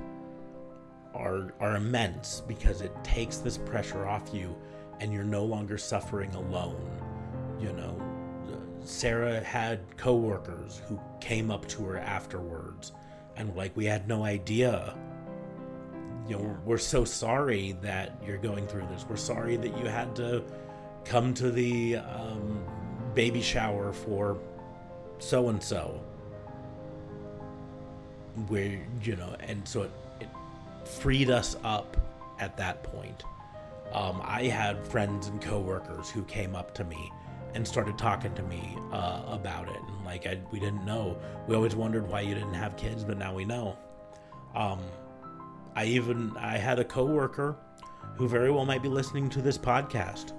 [1.14, 4.54] are are immense because it takes this pressure off you
[5.00, 6.90] and you're no longer suffering alone
[7.58, 8.11] you know
[8.84, 12.92] Sarah had coworkers who came up to her afterwards
[13.36, 14.94] and like we had no idea.
[16.28, 19.04] You know we're so sorry that you're going through this.
[19.08, 20.44] We're sorry that you had to
[21.04, 22.64] come to the um,
[23.14, 24.38] baby shower for
[25.18, 26.02] so and so
[28.48, 29.90] where you know and so it,
[30.20, 30.28] it
[30.86, 31.96] freed us up
[32.38, 33.24] at that point.
[33.92, 37.12] Um, i had friends and coworkers who came up to me
[37.54, 39.80] and started talking to me uh, about it.
[39.88, 41.18] And like I, we didn't know.
[41.46, 43.78] We always wondered why you didn't have kids but now we know.
[44.54, 44.80] Um,
[45.74, 47.56] i even i had a coworker
[48.16, 50.34] who very well might be listening to this podcast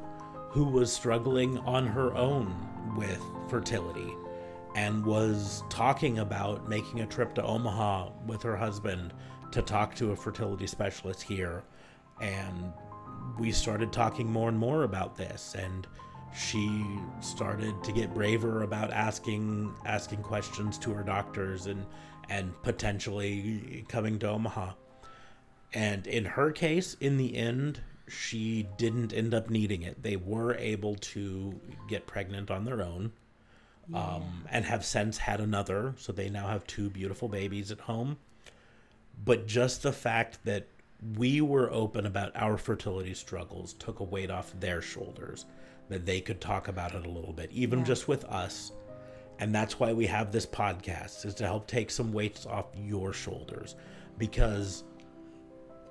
[0.52, 2.56] who was struggling on her own
[2.96, 4.14] with fertility
[4.76, 9.14] and was talking about making a trip to Omaha with her husband
[9.52, 11.64] to talk to a fertility specialist here.
[12.22, 12.74] And
[13.38, 15.56] we started talking more and more about this.
[15.58, 15.88] And
[16.36, 16.86] she
[17.22, 21.86] started to get braver about asking asking questions to her doctors and
[22.30, 24.74] and potentially coming to Omaha.
[25.74, 30.02] And in her case, in the end, she didn't end up needing it.
[30.02, 33.12] They were able to get pregnant on their own
[33.94, 35.96] um, and have since had another.
[35.98, 38.18] So they now have two beautiful babies at home.
[39.26, 40.68] But just the fact that
[41.18, 45.46] we were open about our fertility struggles took a weight off their shoulders,
[45.90, 47.86] that they could talk about it a little bit, even Yeah.
[47.86, 48.72] just with us.
[49.40, 53.14] And that's why we have this podcast is to help take some weights off your
[53.14, 53.76] shoulders
[54.18, 54.84] because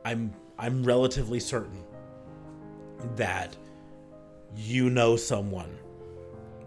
[0.04, 1.82] I'm I'm relatively certain
[3.16, 3.56] that
[4.54, 5.76] you know someone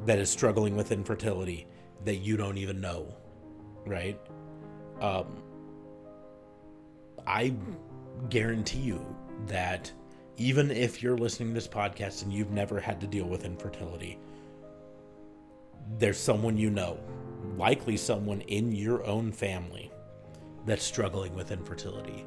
[0.06, 1.66] that is struggling with infertility
[2.04, 3.16] that you don't even know,
[3.86, 4.20] right?
[5.00, 5.42] Um,
[7.26, 7.54] I
[8.30, 9.16] guarantee you
[9.48, 9.92] that
[10.38, 14.20] even if you're listening to this podcast and you've never had to deal with infertility,
[15.98, 17.00] there's someone you know,
[17.58, 19.92] likely someone in your own family,
[20.66, 22.26] that's struggling with infertility.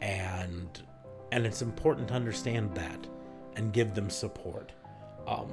[0.00, 0.82] And
[1.32, 3.06] and it's important to understand that
[3.56, 4.72] and give them support.
[5.26, 5.50] Um,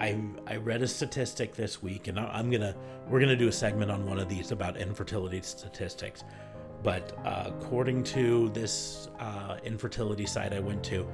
[0.00, 2.74] I I read a statistic this week, and I'm gonna
[3.08, 6.24] we're gonna do a segment on one of these about infertility statistics.
[6.82, 11.06] But uh, according to this uh, infertility site I went to,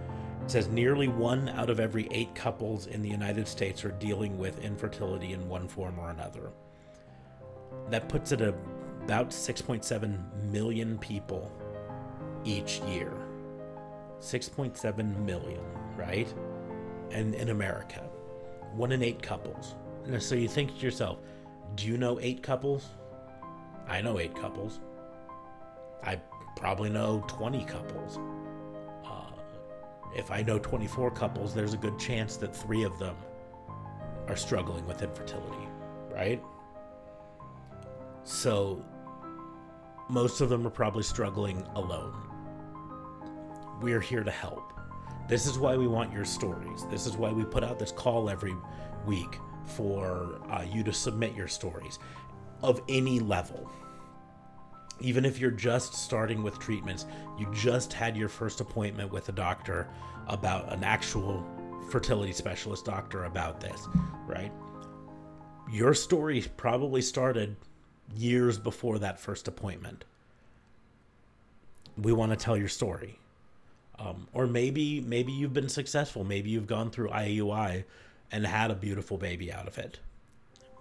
[0.42, 4.38] it says nearly one out of every eight couples in the United States are dealing
[4.38, 6.50] with infertility in one form or another.
[7.90, 8.54] That puts it at
[9.04, 11.52] about 6.7 million people
[12.44, 13.12] each year.
[14.20, 15.60] 6.7 million,
[15.96, 16.32] right?
[17.10, 18.00] And in America,
[18.74, 19.74] one in eight couples.
[20.04, 21.18] And so you think to yourself,
[21.74, 22.86] do you know eight couples?
[23.86, 24.80] I know eight couples.
[26.02, 26.20] I
[26.56, 28.18] probably know 20 couples.
[29.04, 29.32] Uh,
[30.14, 33.16] if I know 24 couples, there's a good chance that three of them
[34.28, 35.68] are struggling with infertility,
[36.10, 36.42] right?
[38.24, 38.84] So
[40.08, 42.14] most of them are probably struggling alone.
[43.80, 44.72] We're here to help.
[45.28, 46.86] This is why we want your stories.
[46.90, 48.56] This is why we put out this call every
[49.06, 51.98] week for uh, you to submit your stories
[52.62, 53.70] of any level
[55.00, 57.06] even if you're just starting with treatments,
[57.38, 59.88] you just had your first appointment with a doctor
[60.26, 61.44] about an actual
[61.90, 63.86] fertility specialist doctor about this,
[64.26, 64.52] right?
[65.70, 67.56] Your story probably started
[68.16, 70.04] years before that first appointment.
[71.96, 73.18] We want to tell your story.
[73.98, 76.22] Um, or maybe maybe you've been successful.
[76.22, 77.84] Maybe you've gone through IUI
[78.30, 79.98] and had a beautiful baby out of it.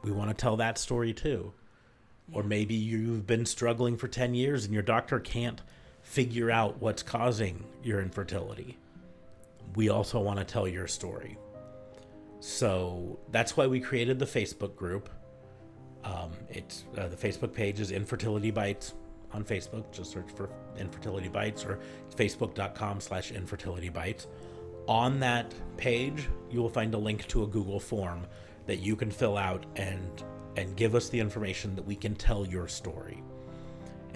[0.04, 1.54] We want to tell that story too.
[2.32, 5.62] Or maybe you've been struggling for 10 years and your doctor can't
[6.02, 8.78] figure out what's causing your infertility.
[9.76, 11.38] We also want to tell your story.
[12.40, 15.10] So that's why we created the Facebook group.
[16.04, 18.94] Um, it's uh, the Facebook page is Infertility Bites
[19.34, 19.92] on Facebook.
[19.92, 21.80] Just search for Infertility Bites or
[22.16, 24.28] facebook.com slash infertility bites.
[24.88, 28.26] On that page, you will find a link to a Google form
[28.68, 30.24] that you can fill out and
[30.58, 33.24] and give us the information that we can tell your story.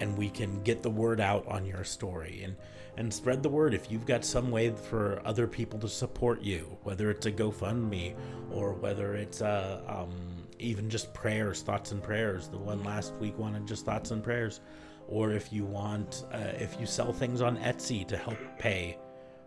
[0.00, 2.56] And we can get the word out on your story and
[2.98, 3.72] and spread the word.
[3.72, 8.14] If you've got some way for other people to support you whether it's a gofundme
[8.50, 10.12] or whether it's a um,
[10.58, 14.60] even just prayers thoughts and prayers the one last week wanted just thoughts and prayers.
[15.08, 18.98] Or if you want uh, if you sell things on etsy to help pay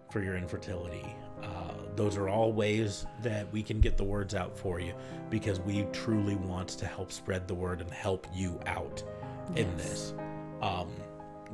[0.09, 4.57] for your infertility uh, those are all ways that we can get the words out
[4.57, 4.93] for you
[5.29, 9.03] because we truly want to help spread the word and help you out
[9.55, 10.13] in this.
[10.61, 10.89] Um,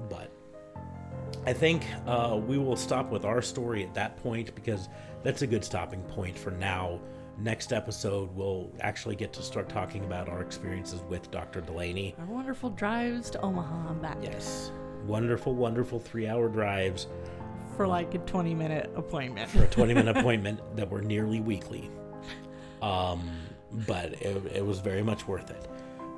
[0.09, 0.31] but
[1.45, 4.89] I think uh, we will stop with our story at that point because
[5.23, 6.99] that's a good stopping point for now.
[7.37, 11.61] Next episode, we'll actually get to start talking about our experiences with Dr.
[11.61, 12.13] Delaney.
[12.19, 14.17] Our wonderful drives to Omaha and back.
[14.21, 14.71] Yes.
[15.07, 17.07] Wonderful, wonderful three hour drives
[17.81, 19.49] For like a 20 minute appointment.
[19.49, 21.89] for a 20 minute appointment that were nearly weekly.
[22.79, 23.27] Um,
[23.71, 25.67] but it, it was very much worth it.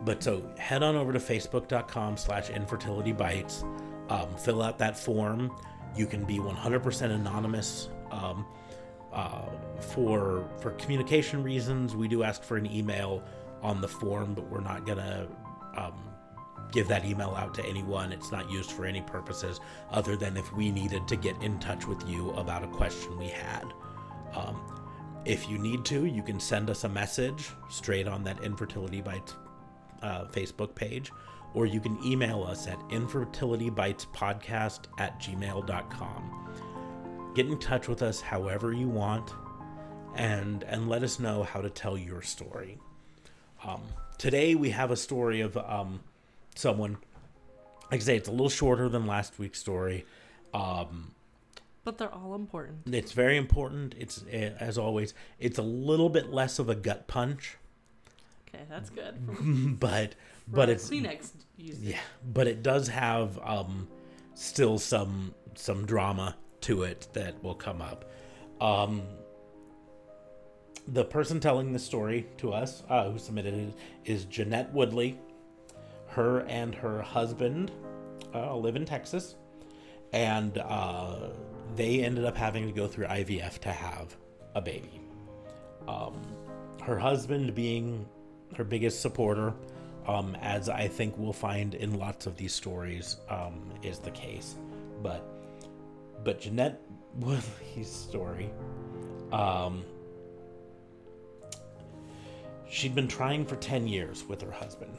[0.04, 3.64] But so head on over to facebook.com slash infertility bites,
[4.10, 5.56] um, fill out that form.
[5.96, 7.88] You can be 100% anonymous.
[8.12, 8.46] Um,
[9.14, 9.46] uh,
[9.80, 13.24] for for communication reasons, we do ask for an email
[13.62, 15.30] on the form, but we're not gonna
[15.78, 16.13] um,
[16.74, 18.12] give that email out to anyone.
[18.12, 19.62] It's not used for any purposes
[19.92, 23.28] other than if we needed to get in touch with you about a question we
[23.28, 23.64] had.
[24.34, 24.60] Um,
[25.24, 29.36] if you need to, you can send us a message straight on that Infertility Bites
[30.02, 31.14] uh, Facebook page,
[31.54, 37.32] or you can email us at infertilitybitespodcast at gmail.com.
[37.36, 39.32] Get in touch with us however you want
[40.16, 42.78] and and let us know how to tell your story.
[43.64, 43.82] Um,
[44.18, 46.02] today we have a story of um,
[46.60, 46.98] someone.
[47.92, 50.06] Like I say, it's a little shorter than last week's story.
[50.54, 51.12] Um,
[51.84, 52.94] But they're all important.
[52.94, 53.94] it's very important.
[53.98, 57.58] It's eh, as always, it's a little bit less of a gut punch,
[58.48, 59.80] Okay, that's good.
[59.80, 60.16] but
[60.48, 61.82] but it's Kleenex used.
[61.82, 62.00] yeah,
[62.34, 63.88] but it does have um,
[64.36, 68.06] still some some drama to it that will come up.
[68.62, 69.02] Um,
[70.88, 73.74] the person telling the story to us, uh, who submitted it,
[74.06, 75.18] is Jeanette Woodley.
[76.14, 77.72] Her and her husband
[78.34, 79.36] uh, live in Texas,
[80.12, 81.30] and uh,
[81.76, 84.16] they ended up having to go through IVF to have
[84.56, 85.02] a baby.
[85.88, 86.22] Um,
[86.84, 88.06] her husband being
[88.56, 89.54] her biggest supporter,
[90.08, 94.56] um, as I think we'll find in lots of these stories, um, is the case.
[95.02, 95.24] But
[96.24, 96.80] but Jeanette
[97.16, 98.50] Woodley's story,
[99.32, 99.84] um,
[102.70, 104.98] she'd been trying for ten years with her husband,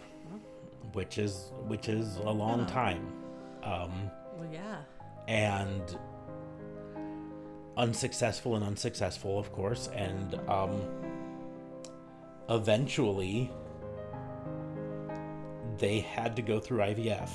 [0.95, 3.12] which is which is a long time.
[3.62, 4.78] Um, Well, yeah.
[5.28, 5.99] and
[7.76, 10.80] unsuccessful and unsuccessful, of course, and um,
[12.49, 13.51] eventually
[15.78, 17.30] they had to go through IVF.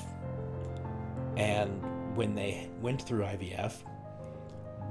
[1.36, 3.74] And when they went through IVF,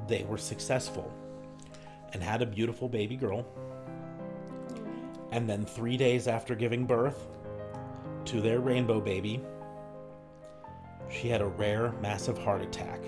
[0.08, 1.12] they were successful
[2.14, 3.46] and had a beautiful baby girl.
[5.32, 7.28] And then, three days after giving birth
[8.30, 9.42] to their rainbow baby,
[11.10, 13.00] she had a rare, massive heart attack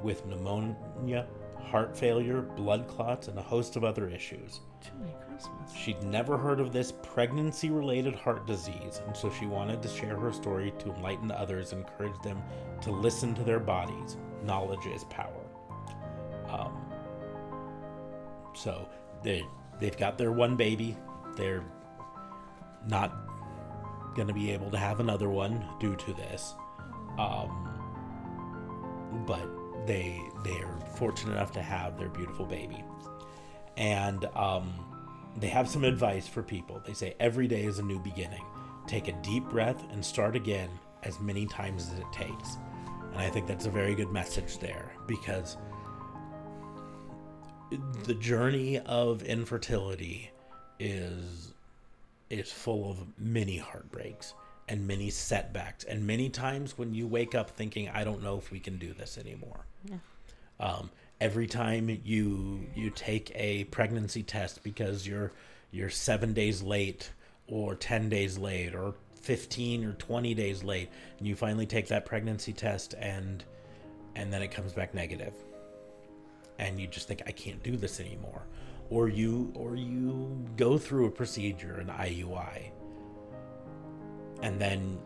[0.00, 1.26] with pneumonia,
[1.60, 4.60] heart failure, blood clots, and a host of other issues.
[4.84, 5.74] Jiminy Christmas.
[5.74, 10.16] She'd never heard of this pregnancy related heart disease, and so she wanted to share
[10.16, 12.40] her story to enlighten others, encourage them
[12.82, 14.16] to listen to their bodies.
[14.44, 15.42] Knowledge is power.
[16.48, 16.80] Um,
[18.54, 18.88] so
[19.24, 19.44] they
[19.80, 20.96] they've got their one baby.
[21.36, 21.64] They're
[22.86, 23.25] not
[24.16, 26.54] going to be able to have another one due to this.
[27.18, 27.72] Um,
[29.26, 29.48] but
[29.86, 32.82] they they're fortunate enough to have their beautiful baby.
[33.76, 34.72] And um,
[35.36, 36.82] they have some advice for people.
[36.84, 38.44] They say every day is a new beginning.
[38.86, 40.70] Take a deep breath and start again
[41.02, 42.56] as many times as it takes.
[43.12, 45.56] And i think that's a very good message there because
[48.04, 50.30] the journey of infertility
[50.78, 51.45] is
[52.30, 54.34] is full of many heartbreaks
[54.68, 55.84] and many setbacks.
[55.84, 58.92] And many times when you wake up thinking i don't know if we can do
[58.92, 59.66] this anymore.
[59.84, 59.98] Yeah.
[60.60, 65.32] um, every time you you take a pregnancy test because you're
[65.70, 67.10] you're seven days late
[67.46, 72.04] or 10 days late or 15 or 20 days late and you finally take that
[72.04, 73.44] pregnancy test and
[74.14, 75.32] and then it comes back negative.
[76.58, 78.42] And you just think i can't do this anymore
[78.90, 82.70] or you or you go through a procedure an iui
[84.42, 84.98] and then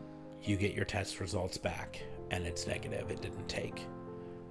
[0.42, 3.86] you get your test results back and it's negative it didn't take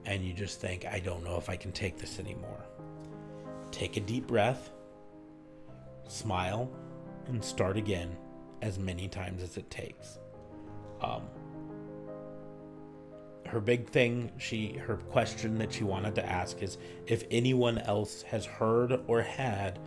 [0.05, 2.65] and you just think i don't know if i can take this anymore.
[3.71, 4.71] Take a deep breath
[6.07, 6.71] smile
[7.27, 8.15] and start again
[8.61, 10.17] as many times as it takes.
[11.01, 11.23] Um,
[13.52, 16.78] her big thing she her question that she wanted to ask is
[17.08, 19.80] if anyone else has heard or had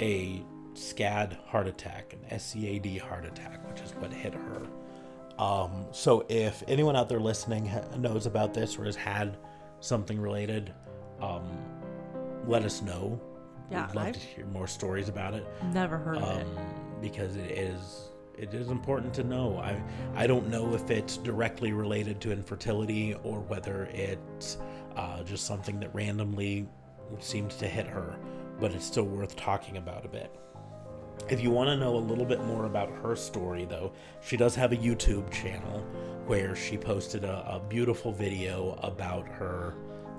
[0.00, 0.42] a
[0.74, 4.62] scad heart attack an scad heart attack which is what hit her.
[5.38, 9.38] Um, so if anyone out there listening ha- knows about this or has had
[9.80, 10.72] something related
[11.20, 11.44] um,
[12.46, 13.20] let us know.
[13.70, 15.46] Yeah, we'd love I've- to hear more stories about it.
[15.72, 16.46] Never heard of it.
[16.46, 16.66] um,
[17.00, 18.09] because it is
[18.40, 19.58] it is important to know.
[19.58, 19.80] I
[20.14, 24.56] I don't know if it's directly related to infertility or whether it's
[24.96, 26.66] uh, just something that randomly
[27.18, 28.16] seems to hit her,
[28.58, 30.34] but it's still worth talking about a bit.
[31.28, 34.54] If you want to know a little bit more about her story, though, she does
[34.54, 35.80] have a YouTube channel
[36.26, 39.74] where she posted a, a beautiful video about her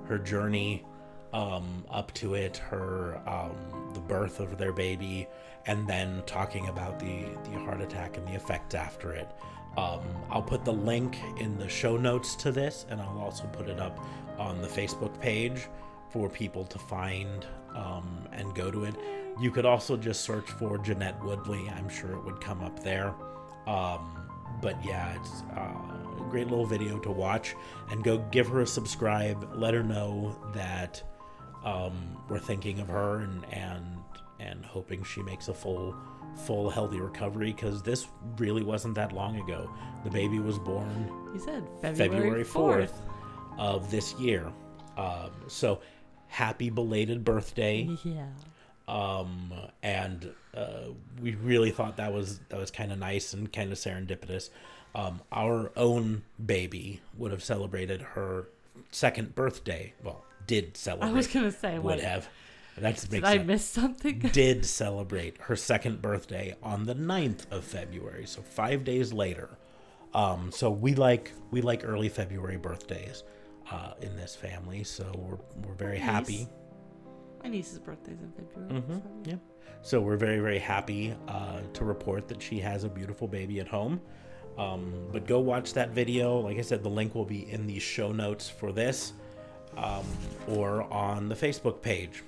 [0.06, 0.86] her journey
[1.34, 5.28] um, up to it, her um, the birth of their baby,
[5.66, 9.30] and then talking about the the heart attack and the effects after it.
[9.78, 13.70] Um, I'll put the link in the show notes to this, and I'll also put
[13.70, 14.06] it up
[14.38, 15.68] on the Facebook page
[16.10, 18.96] for people to find um, and go to it.
[19.40, 21.70] You could also just search for Jeanette Woodley.
[21.70, 23.14] I'm sure it would come up there.
[23.66, 24.18] Um,
[24.62, 27.56] but yeah, it's uh, a great little video to watch.
[27.90, 29.50] And go give her a subscribe.
[29.56, 31.02] Let her know that
[31.64, 33.86] um, we're thinking of her and and
[34.40, 35.96] and hoping she makes a full
[36.46, 38.08] full healthy recovery because this
[38.38, 39.70] really wasn't that long ago.
[40.04, 42.90] The baby was born You said February, February 4th.
[42.90, 42.94] 4th
[43.60, 44.52] of this year.
[44.98, 45.82] Um, so
[46.28, 47.88] happy belated birthday.
[48.04, 48.28] Yeah.
[48.88, 49.54] Um,
[49.84, 50.90] and uh,
[51.22, 54.50] we really thought that was that was kind of nice and kind of serendipitous.
[54.96, 58.50] Um, our own baby would have celebrated her
[58.92, 59.94] second birthday.
[60.04, 61.10] Well, did celebrate.
[61.10, 62.00] I was gonna say, would what?
[62.02, 62.28] have.
[62.78, 64.20] That's Did I sense miss something?
[64.34, 69.58] did celebrate her second birthday on the 9th of February, so 5 days later.
[70.14, 73.24] Um, so we like we like early February birthdays
[73.72, 76.48] uh, in this family, so we're we're very happy.
[77.44, 78.82] My niece's birthday's in February.
[78.82, 79.36] Mhm, so- Yeah.
[79.84, 83.68] So we're very very happy uh, to report that she has a beautiful baby at
[83.68, 84.00] home.
[84.58, 86.38] Um, but go watch that video.
[86.40, 89.14] Like I said, the link will be in the show notes for this.
[89.78, 90.06] Um,
[90.48, 92.24] or on the Facebook page.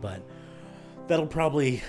[0.00, 0.20] But
[1.06, 1.82] that'll probably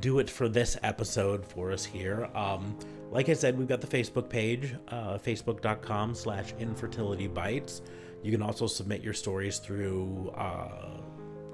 [0.00, 2.28] do it for this episode for us here.
[2.34, 2.76] Um,
[3.10, 7.82] like I said, we've got the Facebook page, uh, facebook.com slash infertility bites.
[8.22, 11.00] You can also submit your stories through uh,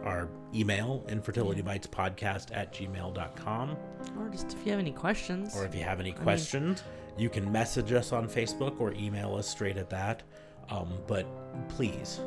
[0.03, 3.77] our email, infertilitybitespodcast at gmail.com.
[4.19, 5.55] Or just if you have any questions.
[5.55, 6.83] Or if you have any questions,
[7.17, 10.23] you can message us on Facebook or email us straight at that.
[10.69, 11.27] Um, but
[11.69, 12.21] please,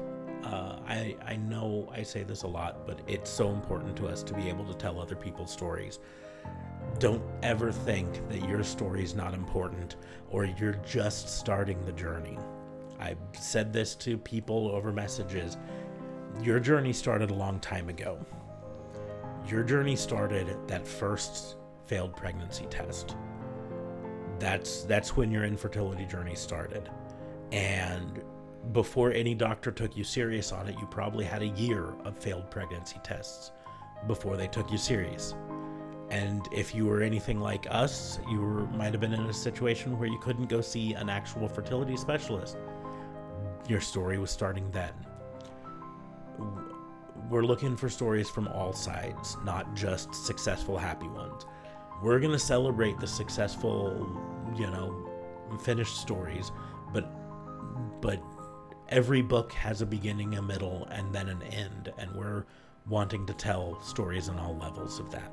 [0.44, 4.22] uh, I, I know I say this a lot, but it's so important to us
[4.24, 6.00] to be able to tell other people's stories.
[7.00, 9.96] Don't ever think that your story is not important
[10.30, 12.38] or you're just starting the journey.
[13.00, 15.58] I've said this to people over messages.
[16.42, 18.24] Your journey started a long time ago.
[19.48, 23.16] Your journey started that first failed pregnancy test.
[24.40, 26.90] That's that's when your infertility journey started.
[27.52, 28.22] And
[28.72, 32.50] before any doctor took you serious on it, you probably had a year of failed
[32.50, 33.52] pregnancy tests
[34.08, 35.36] before they took you serious.
[36.10, 39.98] And if you were anything like us, you were, might have been in a situation
[39.98, 42.58] where you couldn't go see an actual fertility specialist.
[43.68, 44.94] Your story was starting then.
[47.30, 51.48] We're looking for stories from all sides, not just successful, happy ones.
[52.04, 54.08] We're going to celebrate the successful,
[54.56, 55.10] you know,
[55.64, 56.52] finished stories,
[56.94, 57.10] but
[58.06, 58.22] but
[58.90, 62.46] every book has a beginning, a middle, and then an end, and we're
[62.88, 65.32] wanting to tell stories on all levels of that.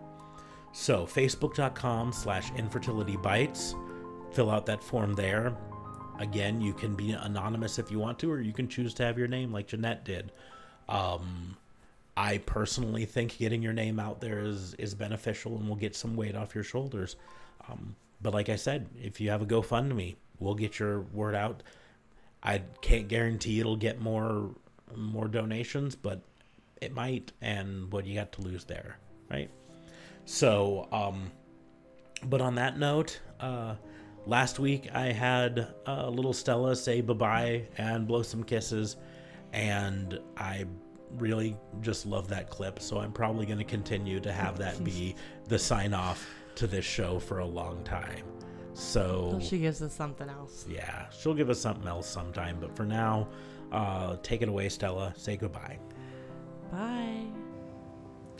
[0.72, 3.74] So, facebook.com slash infertility bites.
[4.32, 5.54] Fill out that form there.
[6.18, 9.18] Again, you can be anonymous if you want to, or you can choose to have
[9.18, 10.32] your name like Jeanette did.
[10.88, 11.58] Um,
[12.16, 16.16] I personally think getting your name out there is, is beneficial and will get some
[16.16, 17.16] weight off your shoulders.
[17.68, 21.62] Um, but like I said, if you have a GoFundMe, we'll get your word out.
[22.42, 24.50] I can't guarantee it'll get more
[24.96, 26.20] more donations, but
[26.80, 27.32] it might.
[27.40, 28.98] And what you got to lose there,
[29.30, 29.50] right?
[30.24, 31.30] So, um,
[32.24, 33.76] but on that note, uh,
[34.26, 38.96] last week I had uh, little Stella say bye bye and blow some kisses,
[39.52, 40.64] and I
[41.18, 42.80] really just love that clip.
[42.80, 45.14] So I'm probably going to continue to have that be
[45.48, 46.26] the sign off
[46.56, 48.24] to this show for a long time.
[48.74, 50.66] So Till she gives us something else.
[50.68, 52.58] yeah, she'll give us something else sometime.
[52.60, 53.28] But for now,
[53.70, 55.12] uh, take it away, Stella.
[55.16, 55.78] Say goodbye.
[56.70, 57.24] Bye.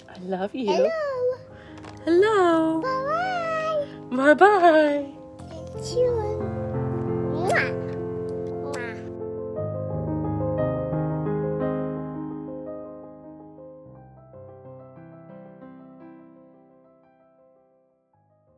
[0.09, 0.67] I love you.
[0.67, 0.89] Hello.
[2.05, 2.81] Hello.
[4.11, 4.37] Bye Bye bye.
[4.37, 5.07] bye.
[5.83, 7.92] Cheers.